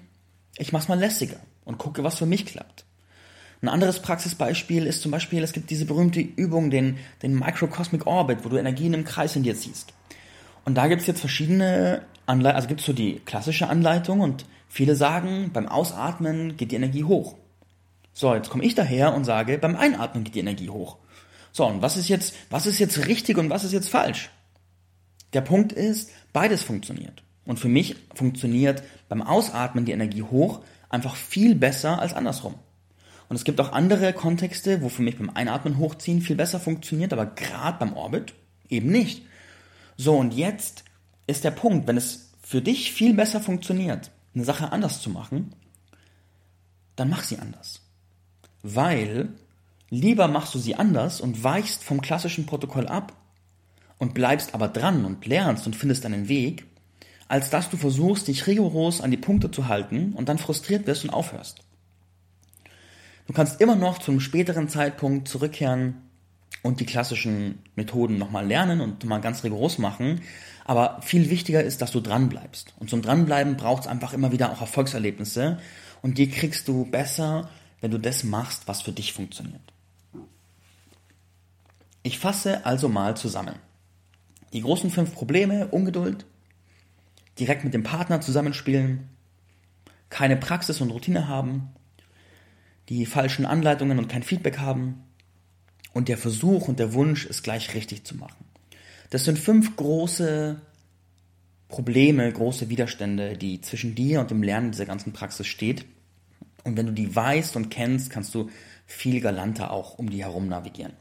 ich 0.57 0.73
mach's 0.73 0.89
mal 0.89 0.99
lässiger 0.99 1.37
und 1.63 1.77
gucke, 1.77 2.03
was 2.03 2.17
für 2.17 2.25
mich 2.25 2.45
klappt. 2.45 2.85
Ein 3.61 3.69
anderes 3.69 4.01
Praxisbeispiel 4.01 4.85
ist 4.85 5.01
zum 5.01 5.11
Beispiel, 5.11 5.41
es 5.41 5.53
gibt 5.53 5.69
diese 5.69 5.85
berühmte 5.85 6.19
Übung, 6.19 6.69
den, 6.69 6.97
den 7.21 7.39
Microcosmic 7.39 8.05
Orbit, 8.05 8.39
wo 8.43 8.49
du 8.49 8.57
Energien 8.57 8.93
im 8.93 9.05
Kreis 9.05 9.37
in 9.37 9.43
dir 9.43 9.55
ziehst. 9.55 9.93
Und 10.65 10.75
da 10.75 10.87
gibt's 10.87 11.07
jetzt 11.07 11.21
verschiedene 11.21 12.01
Anleitungen, 12.25 12.55
also 12.55 12.67
gibt's 12.67 12.85
so 12.85 12.91
die 12.91 13.21
klassische 13.25 13.69
Anleitung 13.69 14.19
und 14.19 14.45
viele 14.67 14.95
sagen, 14.95 15.51
beim 15.53 15.69
Ausatmen 15.69 16.57
geht 16.57 16.71
die 16.71 16.75
Energie 16.75 17.05
hoch. 17.05 17.35
So, 18.13 18.33
jetzt 18.33 18.49
komme 18.49 18.63
ich 18.63 18.75
daher 18.75 19.13
und 19.13 19.25
sage, 19.25 19.57
beim 19.57 19.75
Einatmen 19.75 20.23
geht 20.23 20.35
die 20.35 20.39
Energie 20.39 20.69
hoch. 20.69 20.97
So, 21.51 21.65
und 21.65 21.81
was 21.81 21.97
ist 21.97 22.09
jetzt, 22.09 22.35
was 22.49 22.65
ist 22.65 22.79
jetzt 22.79 23.07
richtig 23.07 23.37
und 23.37 23.49
was 23.49 23.63
ist 23.63 23.73
jetzt 23.73 23.89
falsch? 23.89 24.29
Der 25.33 25.41
Punkt 25.41 25.71
ist, 25.71 26.11
beides 26.31 26.63
funktioniert. 26.63 27.23
Und 27.45 27.59
für 27.59 27.67
mich 27.67 27.95
funktioniert 28.15 28.83
beim 29.09 29.21
Ausatmen 29.21 29.85
die 29.85 29.91
Energie 29.91 30.21
hoch 30.21 30.61
einfach 30.89 31.15
viel 31.15 31.55
besser 31.55 31.99
als 31.99 32.13
andersrum. 32.13 32.55
Und 33.29 33.35
es 33.35 33.43
gibt 33.43 33.59
auch 33.59 33.71
andere 33.71 34.13
Kontexte, 34.13 34.81
wo 34.81 34.89
für 34.89 35.01
mich 35.01 35.17
beim 35.17 35.31
Einatmen 35.31 35.77
hochziehen 35.79 36.21
viel 36.21 36.35
besser 36.35 36.59
funktioniert, 36.59 37.13
aber 37.13 37.25
gerade 37.25 37.79
beim 37.79 37.93
Orbit 37.93 38.33
eben 38.69 38.91
nicht. 38.91 39.23
So, 39.97 40.15
und 40.15 40.33
jetzt 40.33 40.83
ist 41.25 41.43
der 41.43 41.51
Punkt, 41.51 41.87
wenn 41.87 41.97
es 41.97 42.31
für 42.41 42.61
dich 42.61 42.91
viel 42.91 43.13
besser 43.13 43.39
funktioniert, 43.39 44.11
eine 44.35 44.45
Sache 44.45 44.71
anders 44.71 45.01
zu 45.01 45.09
machen, 45.09 45.53
dann 46.95 47.09
mach 47.09 47.23
sie 47.23 47.39
anders. 47.39 47.82
Weil 48.63 49.29
lieber 49.89 50.27
machst 50.27 50.55
du 50.55 50.59
sie 50.59 50.75
anders 50.75 51.21
und 51.21 51.43
weichst 51.43 51.83
vom 51.83 52.01
klassischen 52.01 52.45
Protokoll 52.45 52.87
ab 52.87 53.13
und 53.99 54.13
bleibst 54.13 54.55
aber 54.55 54.69
dran 54.69 55.05
und 55.05 55.25
lernst 55.25 55.67
und 55.67 55.75
findest 55.75 56.05
einen 56.05 56.27
Weg, 56.27 56.65
als 57.27 57.49
dass 57.49 57.69
du 57.69 57.77
versuchst, 57.77 58.27
dich 58.27 58.47
rigoros 58.47 59.01
an 59.01 59.11
die 59.11 59.17
Punkte 59.17 59.51
zu 59.51 59.67
halten 59.67 60.13
und 60.13 60.29
dann 60.29 60.37
frustriert 60.37 60.87
wirst 60.87 61.03
und 61.03 61.09
aufhörst. 61.11 61.59
Du 63.27 63.33
kannst 63.33 63.61
immer 63.61 63.75
noch 63.75 63.99
zu 63.99 64.11
einem 64.11 64.19
späteren 64.19 64.67
Zeitpunkt 64.67 65.27
zurückkehren 65.27 65.95
und 66.61 66.79
die 66.79 66.85
klassischen 66.85 67.59
Methoden 67.75 68.17
nochmal 68.17 68.45
lernen 68.45 68.81
und 68.81 69.03
mal 69.05 69.19
ganz 69.19 69.43
rigoros 69.43 69.77
machen. 69.77 70.21
Aber 70.65 71.01
viel 71.01 71.29
wichtiger 71.29 71.63
ist, 71.63 71.81
dass 71.81 71.91
du 71.91 71.99
dran 71.99 72.29
bleibst. 72.29 72.73
Und 72.79 72.89
zum 72.89 73.01
Dranbleiben 73.01 73.57
braucht 73.57 73.83
es 73.83 73.87
einfach 73.87 74.13
immer 74.13 74.31
wieder 74.31 74.51
auch 74.51 74.61
Erfolgserlebnisse. 74.61 75.59
Und 76.01 76.17
die 76.17 76.29
kriegst 76.29 76.67
du 76.67 76.85
besser, 76.85 77.49
wenn 77.83 77.91
du 77.91 77.99
das 77.99 78.23
machst, 78.23 78.69
was 78.69 78.81
für 78.81 78.93
dich 78.93 79.11
funktioniert. 79.11 79.73
Ich 82.01 82.17
fasse 82.17 82.65
also 82.65 82.87
mal 82.87 83.17
zusammen. 83.17 83.55
Die 84.53 84.61
großen 84.61 84.89
fünf 84.89 85.13
Probleme, 85.13 85.67
Ungeduld, 85.67 86.25
direkt 87.37 87.65
mit 87.65 87.73
dem 87.73 87.83
Partner 87.83 88.21
zusammenspielen, 88.21 89.09
keine 90.09 90.37
Praxis 90.37 90.79
und 90.79 90.91
Routine 90.91 91.27
haben, 91.27 91.73
die 92.87 93.05
falschen 93.05 93.45
Anleitungen 93.45 93.99
und 93.99 94.07
kein 94.07 94.23
Feedback 94.23 94.59
haben 94.59 95.03
und 95.91 96.07
der 96.07 96.17
Versuch 96.17 96.69
und 96.69 96.79
der 96.79 96.93
Wunsch, 96.93 97.25
es 97.25 97.43
gleich 97.43 97.73
richtig 97.73 98.05
zu 98.05 98.15
machen. 98.15 98.45
Das 99.09 99.25
sind 99.25 99.37
fünf 99.37 99.75
große 99.75 100.61
Probleme, 101.67 102.31
große 102.31 102.69
Widerstände, 102.69 103.35
die 103.35 103.59
zwischen 103.59 103.93
dir 103.93 104.21
und 104.21 104.31
dem 104.31 104.41
Lernen 104.41 104.71
dieser 104.71 104.85
ganzen 104.85 105.11
Praxis 105.11 105.47
steht. 105.47 105.85
Und 106.63 106.77
wenn 106.77 106.85
du 106.85 106.93
die 106.93 107.15
weißt 107.15 107.55
und 107.55 107.69
kennst, 107.69 108.09
kannst 108.09 108.33
du 108.33 108.49
viel 108.85 109.21
galanter 109.21 109.71
auch 109.71 109.97
um 109.97 110.09
die 110.09 110.23
herum 110.23 110.47
navigieren. 110.47 110.93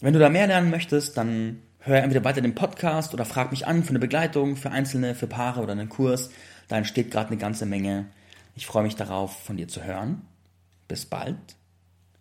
Wenn 0.00 0.14
du 0.14 0.18
da 0.18 0.28
mehr 0.28 0.46
lernen 0.46 0.70
möchtest, 0.70 1.16
dann 1.16 1.62
hör 1.80 2.02
entweder 2.02 2.24
weiter 2.24 2.40
den 2.40 2.54
Podcast 2.54 3.14
oder 3.14 3.24
frag 3.24 3.50
mich 3.50 3.66
an 3.66 3.84
für 3.84 3.90
eine 3.90 3.98
Begleitung, 3.98 4.56
für 4.56 4.70
Einzelne, 4.70 5.14
für 5.14 5.26
Paare 5.26 5.60
oder 5.60 5.72
einen 5.72 5.88
Kurs. 5.88 6.30
Da 6.68 6.76
entsteht 6.76 7.10
gerade 7.10 7.28
eine 7.28 7.38
ganze 7.38 7.66
Menge. 7.66 8.06
Ich 8.54 8.66
freue 8.66 8.82
mich 8.82 8.96
darauf, 8.96 9.44
von 9.44 9.56
dir 9.56 9.68
zu 9.68 9.84
hören. 9.84 10.22
Bis 10.88 11.06
bald, 11.06 11.36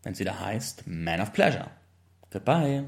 wenn 0.04 0.14
es 0.14 0.20
wieder 0.20 0.40
heißt 0.40 0.84
Man 0.88 1.22
of 1.22 1.34
Pleasure. 1.34 1.70
Goodbye. 2.32 2.86